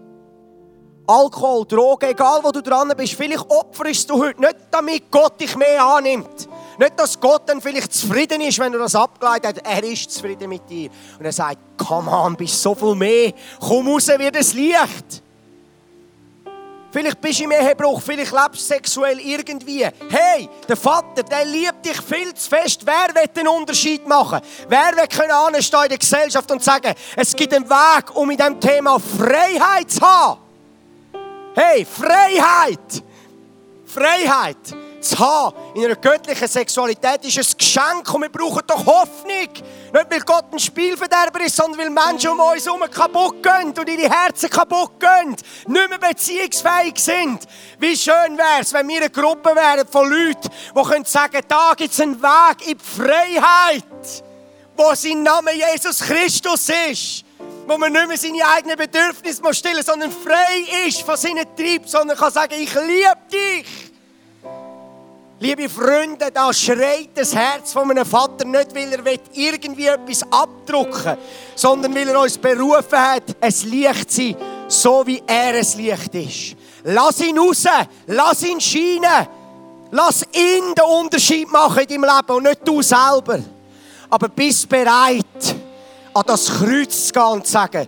Alkohol, 1.06 1.66
Drogen, 1.66 2.12
egal 2.12 2.40
wo 2.42 2.52
du 2.52 2.62
dran 2.62 2.94
bist. 2.96 3.14
Vielleicht 3.16 3.44
opferst 3.50 4.10
du 4.10 4.24
heute 4.24 4.40
nicht, 4.40 4.56
damit 4.72 5.12
Gott 5.12 5.42
dich 5.42 5.58
mehr 5.58 5.86
annimmt. 5.86 6.48
Nicht, 6.80 6.98
dass 6.98 7.20
Gott 7.20 7.42
dann 7.48 7.60
vielleicht 7.60 7.94
zufrieden 7.94 8.40
ist, 8.40 8.58
wenn 8.58 8.72
du 8.72 8.80
das 8.80 8.96
abgeleitet 8.96 9.62
hast. 9.66 9.70
Er 9.70 9.84
ist 9.84 10.10
zufrieden 10.10 10.48
mit 10.48 10.70
dir. 10.70 10.90
Und 11.20 11.26
er 11.26 11.34
sagt, 11.34 11.58
komm 11.76 12.08
on, 12.08 12.38
bist 12.38 12.62
so 12.62 12.74
viel 12.74 12.96
mehr. 12.96 13.34
Komm 13.60 13.90
raus 13.90 14.08
wie 14.08 14.32
das 14.32 14.54
Licht. 14.54 15.24
Vielleicht 16.94 17.20
bist 17.22 17.40
du 17.40 17.46
im 17.46 17.52
Ehebruch, 17.52 18.00
vielleicht 18.00 18.32
lebst 18.32 18.62
du 18.62 18.66
sexuell 18.76 19.20
irgendwie. 19.20 19.84
Hey, 19.84 20.48
der 20.70 20.78
Vater, 20.78 21.24
der 21.24 21.44
liebt 21.44 21.84
dich 21.84 22.00
viel 22.00 22.32
zu 22.36 22.48
fest. 22.48 22.82
Wer 22.86 23.16
will 23.16 23.28
den 23.36 23.48
Unterschied 23.48 24.08
machen? 24.08 24.42
Wer 24.70 24.96
will 24.96 25.08
können 25.08 25.32
anstehen 25.32 25.84
in 25.86 25.90
der 25.90 25.98
Gesellschaft 25.98 26.52
und 26.52 26.64
sagen, 26.64 26.94
es 27.16 27.36
gibt 27.36 27.52
einen 27.52 27.68
Weg, 27.68 28.16
um 28.16 28.30
in 28.30 28.38
diesem 28.38 28.60
Thema 28.60 29.00
Freiheit 29.00 29.90
zu 29.90 30.02
haben? 30.02 30.40
Hey, 31.56 31.84
Freiheit! 31.84 33.04
Freiheit! 33.88 34.83
Zu 35.04 35.20
haben 35.20 35.56
in 35.76 35.86
einer 35.86 35.96
göttlichen 35.96 36.48
Sexualität 36.48 37.24
ist 37.26 37.38
ein 37.38 37.58
Geschenk 37.58 38.14
und 38.14 38.22
wir 38.22 38.30
brauchen 38.30 38.62
doch 38.66 38.86
Hoffnung. 38.86 39.32
Nicht 39.32 39.94
weil 39.94 40.22
Gott 40.22 40.46
ein 40.52 40.60
Spielverderber 40.60 41.42
ist, 41.42 41.56
sondern 41.56 41.80
weil 41.80 41.90
Menschen 41.90 42.32
um 42.32 42.40
uns 42.40 42.66
herum 42.66 42.82
kaputt 42.90 43.44
gehen 43.44 43.74
und 43.78 43.90
ihre 43.90 44.10
Herzen 44.10 44.50
kaputt 44.50 45.00
gehen, 45.00 45.36
nicht 45.68 45.90
mehr 45.90 46.00
beziehungsfähig 46.00 46.98
sind. 46.98 47.48
Wie 47.80 47.96
schön 47.96 48.38
wäre 48.38 48.62
es, 48.62 48.74
wenn 48.74 48.88
wir 48.88 48.98
eine 48.98 49.10
Gruppe 49.10 49.56
wären 49.56 49.88
von 49.88 50.10
Leuten, 50.10 50.50
die 50.76 50.82
können 50.82 51.06
sagen, 51.06 51.42
da 51.48 51.74
gibt 51.76 51.94
es 51.94 52.00
einen 52.00 52.22
Weg 52.22 52.68
in 52.68 52.78
die 52.78 53.02
Freiheit, 53.02 54.24
wo 54.76 54.94
sein 54.96 55.24
Name 55.24 55.52
Jesus 55.54 56.00
Christus 56.00 56.70
ist 56.90 57.26
wo 57.68 57.78
man 57.78 57.94
nicht 57.94 58.08
mehr 58.08 58.18
seine 58.18 58.46
eigenen 58.56 58.78
Bedürfnisse 58.78 59.54
stillen 59.54 59.78
muss, 59.78 59.86
sondern 59.86 60.12
frei 60.12 60.88
ist 60.88 61.02
von 61.02 61.16
seinen 61.16 61.56
Trieb, 61.56 61.88
sondern 61.88 62.18
kann 62.18 62.32
sagen, 62.32 62.54
ich 62.58 62.74
liebe 62.74 63.18
dich. 63.32 63.83
Liebe 65.44 65.68
Freunde, 65.68 66.32
da 66.34 66.54
schreit 66.54 67.10
das 67.16 67.36
Herz 67.36 67.74
von 67.74 67.92
einem 67.92 68.06
Vater 68.06 68.46
nicht, 68.46 68.74
weil 68.74 68.94
er 68.94 69.20
irgendwie 69.34 69.88
etwas 69.88 70.24
abdrucken 70.32 71.18
sondern 71.54 71.94
weil 71.94 72.08
er 72.08 72.22
uns 72.22 72.38
berufen 72.38 72.98
hat, 72.98 73.24
ein 73.42 73.54
Licht 73.66 74.10
zu 74.10 74.22
sein, 74.22 74.38
so 74.70 75.06
wie 75.06 75.22
er 75.28 75.56
ein 75.56 75.68
Licht 75.76 76.16
ist. 76.16 76.56
Lass 76.86 77.20
ihn 77.20 77.38
raus, 77.38 77.66
lass 78.08 78.44
ihn 78.44 78.62
scheinen, 78.62 79.28
lass 79.92 80.24
ihn 80.32 80.74
den 80.76 80.86
Unterschied 81.02 81.52
machen 81.52 81.80
in 81.90 82.02
deinem 82.02 82.04
Leben 82.04 82.38
und 82.38 82.44
nicht 82.44 82.66
du 82.66 82.82
selber. 82.82 83.40
Aber 84.10 84.30
bist 84.30 84.70
bereit, 84.70 85.56
an 86.14 86.24
das 86.26 86.46
Kreuz 86.46 87.08
zu 87.08 87.12
gehen 87.12 87.24
und 87.24 87.46
zu 87.46 87.52
sagen, 87.52 87.86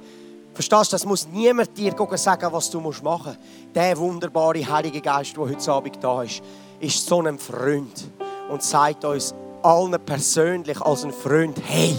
Verstehst 0.53 0.91
du, 0.91 0.95
das 0.95 1.05
muss 1.05 1.27
niemand 1.27 1.77
dir 1.77 1.93
sagen, 2.15 2.47
was 2.51 2.69
du 2.69 2.79
machen 2.79 3.03
musst. 3.03 3.37
Der 3.73 3.97
wunderbare 3.97 4.65
Heilige 4.65 5.01
Geist, 5.01 5.35
der 5.35 5.43
heute 5.43 5.71
Abend 5.71 5.97
da 6.01 6.23
ist, 6.23 6.41
ist 6.79 7.05
so 7.05 7.21
ein 7.21 7.39
Freund 7.39 8.09
und 8.49 8.63
sagt 8.63 9.05
uns 9.05 9.33
allen 9.61 9.99
persönlich 10.05 10.79
als 10.81 11.03
ein 11.03 11.11
Freund, 11.11 11.57
hey, 11.65 11.95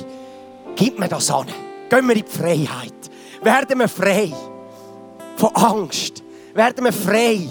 gib 0.77 0.99
mir 0.99 1.09
das 1.09 1.31
an. 1.31 1.47
Gehen 1.89 2.07
wir 2.07 2.17
in 2.17 2.25
die 2.25 2.31
Freiheit. 2.31 2.95
Werden 3.43 3.79
wir 3.79 3.89
frei 3.89 4.33
von 5.37 5.55
Angst. 5.55 6.23
Werden 6.55 6.85
wir 6.85 6.93
frei. 6.93 7.49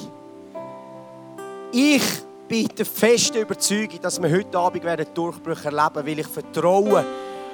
Ich 1.71 2.03
bin 2.47 2.67
der 2.77 2.85
festen 2.85 3.37
Überzeugung, 3.37 3.99
dass 4.01 4.21
wir 4.21 4.31
heute 4.31 4.57
Abend 4.57 4.83
werden 4.83 5.07
Durchbrüche 5.13 5.65
erleben, 5.65 6.05
weil 6.05 6.19
ich 6.19 6.27
vertraue 6.27 7.05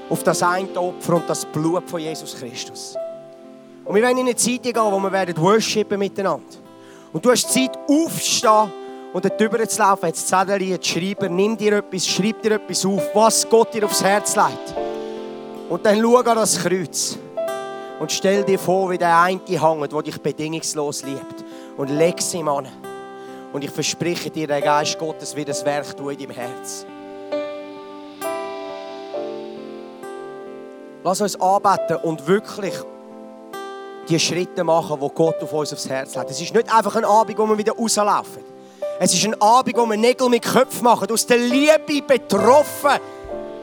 auf 0.10 0.24
das 0.24 0.44
eine 0.44 0.80
Opfer 0.80 1.16
und 1.16 1.30
das 1.30 1.46
Blut 1.46 1.90
von 1.90 2.00
Jesus 2.00 2.36
Christus. 2.36 2.96
Und 3.86 3.96
wir 3.96 4.02
werden 4.02 4.20
in 4.20 4.28
eine 4.28 4.36
Zeit 4.36 4.64
gehen, 4.64 4.76
wo 4.76 5.00
wir 5.00 5.12
werden 5.12 5.36
worshipen 5.38 5.98
miteinander. 5.98 6.46
Und 7.14 7.26
du 7.26 7.32
hast 7.32 7.52
Zeit 7.52 7.78
aufzustehen 7.90 8.72
und 9.14 9.26
dort 9.26 9.40
drüber 9.40 9.68
zu 9.68 9.80
laufen, 9.80 10.08
jetzt 10.08 10.28
Zettel, 10.28 10.80
zu 10.80 10.90
schreiben, 10.90 11.36
nimm 11.36 11.58
dir 11.58 11.74
etwas, 11.78 12.08
schreib 12.08 12.42
dir 12.42 12.54
etwas 12.54 12.86
auf, 12.86 13.04
was 13.14 13.50
Gott 13.50 13.74
dir 13.74 13.86
aufs 13.86 14.04
Herz 14.04 14.36
legt. 14.36 14.76
Und 15.70 15.86
dann 15.86 16.00
schau 16.02 16.18
an 16.18 16.36
das 16.36 16.58
Kreuz. 16.58 17.18
Und 18.00 18.12
stell 18.12 18.44
dir 18.44 18.58
vor, 18.58 18.90
wie 18.90 18.98
der 18.98 19.22
eine 19.22 19.40
hängt, 19.46 19.92
der 19.92 20.02
dich 20.02 20.22
bedingungslos 20.22 21.04
liebt. 21.04 21.46
Und 21.78 21.90
leg 21.90 22.20
es 22.20 22.34
ihm 22.34 22.48
an. 22.48 22.68
Und 23.54 23.64
ich 23.64 23.70
verspreche 23.70 24.30
dir, 24.30 24.48
der 24.48 24.62
Geist 24.62 24.98
Gottes 24.98 25.36
wird 25.36 25.50
das 25.50 25.64
Werk 25.66 25.96
tun 25.96 26.12
in 26.12 26.20
deinem 26.20 26.32
Herz. 26.32 26.86
Lass 31.04 31.20
uns 31.20 31.40
anbeten 31.40 31.98
und 31.98 32.26
wirklich 32.28 32.74
die 34.08 34.20
Schritte 34.20 34.64
machen, 34.64 35.00
die 35.00 35.10
Gott 35.14 35.42
auf 35.42 35.54
uns 35.54 35.74
aufs 35.74 35.90
Herz 35.90 36.16
legt. 36.16 36.32
Es 36.32 36.42
ist 36.42 36.54
nicht 36.54 36.74
einfach 36.74 36.96
ein 36.96 37.06
Abend, 37.06 37.38
wo 37.38 37.46
wir 37.48 37.58
wieder 37.58 37.74
rauslaufen. 37.74 38.51
Es 39.00 39.14
ist 39.14 39.26
ein 39.26 39.40
Abend, 39.42 39.76
wo 39.78 39.86
wir 39.86 39.98
Nägel 39.98 40.30
mit 40.30 40.44
Köpfen 40.44 40.84
machen, 40.84 41.10
aus 41.12 41.26
der 41.26 41.38
Liebe 41.38 42.02
betroffen, 42.06 43.00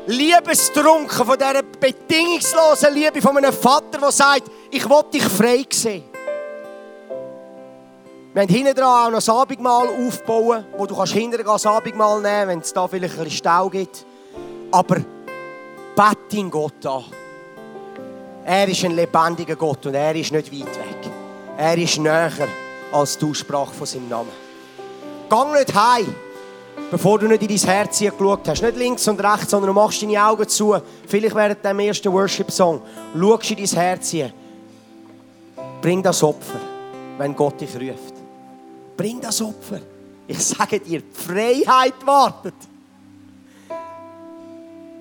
liebestrunken 0.06 1.26
von 1.26 1.38
dieser 1.38 1.62
bedingungslosen 1.62 2.94
Liebe 2.94 3.20
von 3.20 3.36
einem 3.36 3.52
Vater, 3.52 3.98
der 4.00 4.10
sagt, 4.10 4.44
ich 4.70 4.88
will 4.88 5.02
dich 5.12 5.24
frei 5.24 5.64
sehen. 5.70 6.04
Wir 8.34 8.42
haben 8.42 8.48
hinten 8.48 8.74
dran 8.74 8.84
auch 8.84 9.10
noch 9.10 9.18
das 9.18 9.28
Abendmahl 9.28 9.88
aufbauen, 9.88 10.64
wo 10.76 10.86
du 10.86 10.94
kannst 10.94 11.12
hinterher 11.12 11.44
das 11.44 11.66
Abendmahl 11.66 12.20
nehmen 12.20 12.48
wenn 12.48 12.58
es 12.60 12.72
da 12.72 12.86
vielleicht 12.86 13.18
ein 13.18 13.24
bisschen 13.24 13.38
Stau 13.38 13.68
gibt. 13.68 14.04
Aber 14.70 14.96
bett 15.96 16.32
ihn 16.32 16.50
Gott 16.50 16.84
an. 16.86 17.04
Er 18.44 18.68
ist 18.68 18.84
ein 18.84 18.92
lebendiger 18.92 19.56
Gott 19.56 19.84
und 19.86 19.94
er 19.94 20.14
ist 20.14 20.32
nicht 20.32 20.52
weit 20.52 20.76
weg. 20.76 21.12
Er 21.56 21.76
ist 21.76 21.98
näher 21.98 22.48
als 22.92 23.18
die 23.18 23.26
Aussprache 23.26 23.74
von 23.74 23.86
seinem 23.86 24.08
Namen. 24.08 24.47
Gang 25.28 25.52
nicht 25.52 25.74
heim, 25.74 26.14
bevor 26.90 27.18
du 27.18 27.26
nicht 27.26 27.42
in 27.42 27.48
dein 27.48 27.58
Herz 27.58 27.98
geschaut 27.98 28.48
hast. 28.48 28.62
Nicht 28.62 28.76
links 28.76 29.06
und 29.08 29.20
rechts, 29.20 29.50
sondern 29.50 29.68
du 29.68 29.74
machst 29.74 30.02
deine 30.02 30.24
Augen 30.24 30.48
zu. 30.48 30.76
Vielleicht 31.06 31.34
während 31.34 31.64
dem 31.64 31.78
ersten 31.80 32.12
Worship-Song 32.12 32.82
schaust 33.18 33.50
du 33.50 33.54
in 33.54 33.66
dein 33.66 33.80
Herz. 33.80 34.14
Bring 35.80 36.02
das 36.02 36.22
Opfer, 36.22 36.60
wenn 37.18 37.36
Gott 37.36 37.60
dich 37.60 37.74
ruft. 37.74 38.14
Bring 38.96 39.20
das 39.20 39.40
Opfer. 39.40 39.80
Ich 40.26 40.38
sage 40.44 40.80
dir, 40.80 41.00
die 41.00 41.12
Freiheit 41.12 41.94
wartet. 42.04 42.54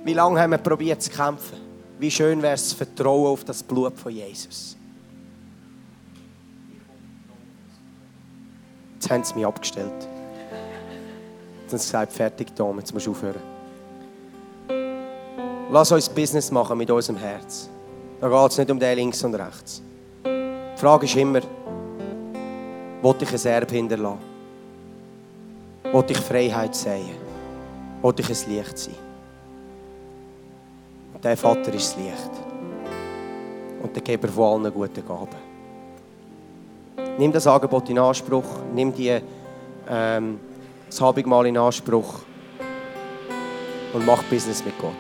Wie 0.04 0.14
lange 0.14 0.40
haben 0.40 0.52
wir 0.52 0.58
probiert 0.58 1.02
zu 1.02 1.10
kämpfen? 1.10 1.58
Wie 2.00 2.12
schön 2.12 2.42
wäre 2.42 2.54
es, 2.54 2.74
Vertrauen 2.74 3.28
auf 3.28 3.44
das 3.44 3.64
Blut 3.64 3.98
von 3.98 4.12
Jesus. 4.14 4.78
Jetzt 8.94 9.10
haben 9.10 9.24
sie 9.24 9.34
mich 9.36 9.46
abgestellt. 9.46 10.08
Dann 11.70 11.78
gesagt, 11.78 12.14
fertig, 12.14 12.56
Tom, 12.56 12.80
jetzt 12.80 12.94
musst 12.94 13.08
du 13.08 13.12
aufhören. 13.12 13.42
Lass 15.70 15.92
uns 15.92 16.08
Business 16.08 16.50
machen 16.50 16.78
mit 16.78 16.90
unserem 16.90 17.20
Herz. 17.20 17.70
Da 18.22 18.30
geht 18.30 18.52
es 18.52 18.58
nicht 18.58 18.72
um 18.72 18.80
den 18.80 18.96
links 18.98 19.24
und 19.24 19.36
rechts. 19.36 19.82
Die 20.24 20.80
Frage 20.80 21.06
ist 21.06 21.16
immer, 21.16 21.42
wollte 23.02 23.26
ich 23.26 23.34
ein 23.34 23.52
Erbe 23.52 23.76
hinterlassen? 23.76 24.20
Wollte 25.92 26.14
ich 26.14 26.20
Freiheit 26.20 26.74
sehen? 26.74 27.16
Wollte 28.02 28.22
ich 28.22 28.30
ein 28.30 28.56
Licht 28.56 28.78
sein? 28.78 28.96
Und 31.14 31.24
der 31.24 31.36
Vater 31.36 31.74
ist 31.74 31.96
das 31.96 31.98
Licht. 31.98 32.32
und 33.82 33.96
der 33.96 34.04
Geber 34.04 34.28
von 34.28 34.66
allen 34.66 34.74
guten 34.74 35.06
Gaben. 35.06 35.48
Nimm 37.18 37.32
das 37.32 37.48
Angebot 37.48 37.90
in 37.90 38.00
Anspruch, 38.00 38.46
nimm 38.74 38.94
die, 38.94 39.20
ähm, 39.90 40.40
das 40.88 41.02
Abendmahl 41.02 41.46
in 41.46 41.58
Anspruch 41.58 42.22
und 43.94 44.06
mach 44.06 44.24
Business 44.24 44.64
mit 44.64 44.78
Gott. 44.80 44.94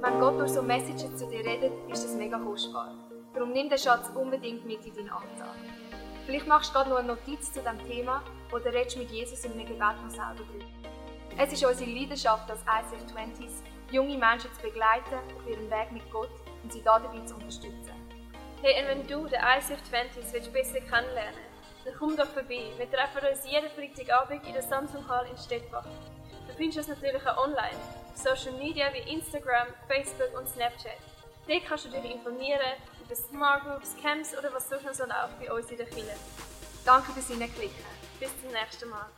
Wenn 0.00 0.20
Gott 0.20 0.38
durch 0.38 0.50
so 0.50 0.62
Messages 0.62 1.16
zu 1.16 1.26
dir 1.26 1.44
redet, 1.44 1.72
ist 1.90 2.04
das 2.04 2.14
mega 2.14 2.38
kostbar. 2.38 2.94
Darum 3.34 3.52
nimm 3.52 3.68
den 3.68 3.78
Schatz 3.78 4.10
unbedingt 4.14 4.64
mit 4.66 4.84
in 4.86 4.94
deinen 4.94 5.10
Alltag. 5.10 5.56
Vielleicht 6.26 6.46
machst 6.46 6.70
du 6.70 6.74
gerade 6.74 6.90
noch 6.90 6.98
eine 6.98 7.08
Notiz 7.08 7.52
zu 7.52 7.60
diesem 7.60 7.78
Thema 7.88 8.22
oder 8.52 8.72
redest 8.72 8.96
mit 8.96 9.10
Jesus 9.10 9.44
in 9.44 9.52
einem 9.52 9.66
Gebet 9.66 9.80
noch 9.80 10.10
selber 10.10 10.44
drüber. 10.48 10.64
Es 11.36 11.52
ist 11.52 11.64
unsere 11.64 11.90
Leidenschaft 11.90 12.48
als 12.50 12.60
ICF 12.60 13.16
20s, 13.16 13.62
junge 13.92 14.16
Menschen 14.18 14.52
zu 14.54 14.62
begleiten 14.62 15.14
auf 15.14 15.48
ihrem 15.48 15.70
Weg 15.70 15.92
mit 15.92 16.10
Gott 16.10 16.30
und 16.62 16.72
sie 16.72 16.82
dabei 16.82 17.24
zu 17.24 17.34
unterstützen. 17.34 17.92
Hey, 18.62 18.82
und 18.82 18.88
wenn 18.88 19.06
du 19.06 19.26
den 19.28 19.40
ICF 19.40 19.80
20s 19.90 20.32
willst 20.32 20.52
besser 20.52 20.80
kennenlernen 20.80 21.52
dann 21.84 21.94
komm 21.98 22.16
doch 22.16 22.28
vorbei. 22.28 22.72
Wir 22.76 22.90
treffen 22.90 23.26
uns 23.26 23.44
jeden 23.50 23.68
Freitagabend 23.70 24.46
in 24.46 24.52
der 24.52 24.62
Samsung 24.62 25.06
Hall 25.08 25.26
in 25.26 25.36
Stettbach. 25.36 25.84
Du 26.48 26.54
findest 26.54 26.78
uns 26.78 26.88
natürlich 26.88 27.26
auch 27.26 27.44
online, 27.44 27.76
auf 28.10 28.16
Social 28.16 28.52
Media 28.58 28.86
wie 28.92 29.12
Instagram, 29.12 29.68
Facebook 29.88 30.38
und 30.38 30.48
Snapchat. 30.48 30.98
Dort 31.48 31.64
kannst 31.66 31.86
du 31.86 31.88
dich 31.90 32.04
informieren 32.04 32.60
über 33.04 33.16
Smart 33.16 33.64
Groups, 33.64 33.96
Camps 34.00 34.36
oder 34.38 34.52
was 34.52 34.68
sonst 34.68 34.84
noch 34.84 34.94
so 34.94 35.04
läuft 35.04 35.40
bei 35.40 35.52
uns 35.52 35.70
in 35.70 35.76
der 35.76 35.86
Kirche. 35.86 36.14
Danke 36.84 37.12
fürs 37.12 37.28
Hineinklicken. 37.28 37.84
Bis 38.20 38.30
zum 38.40 38.52
nächsten 38.52 38.88
Mal. 38.88 39.08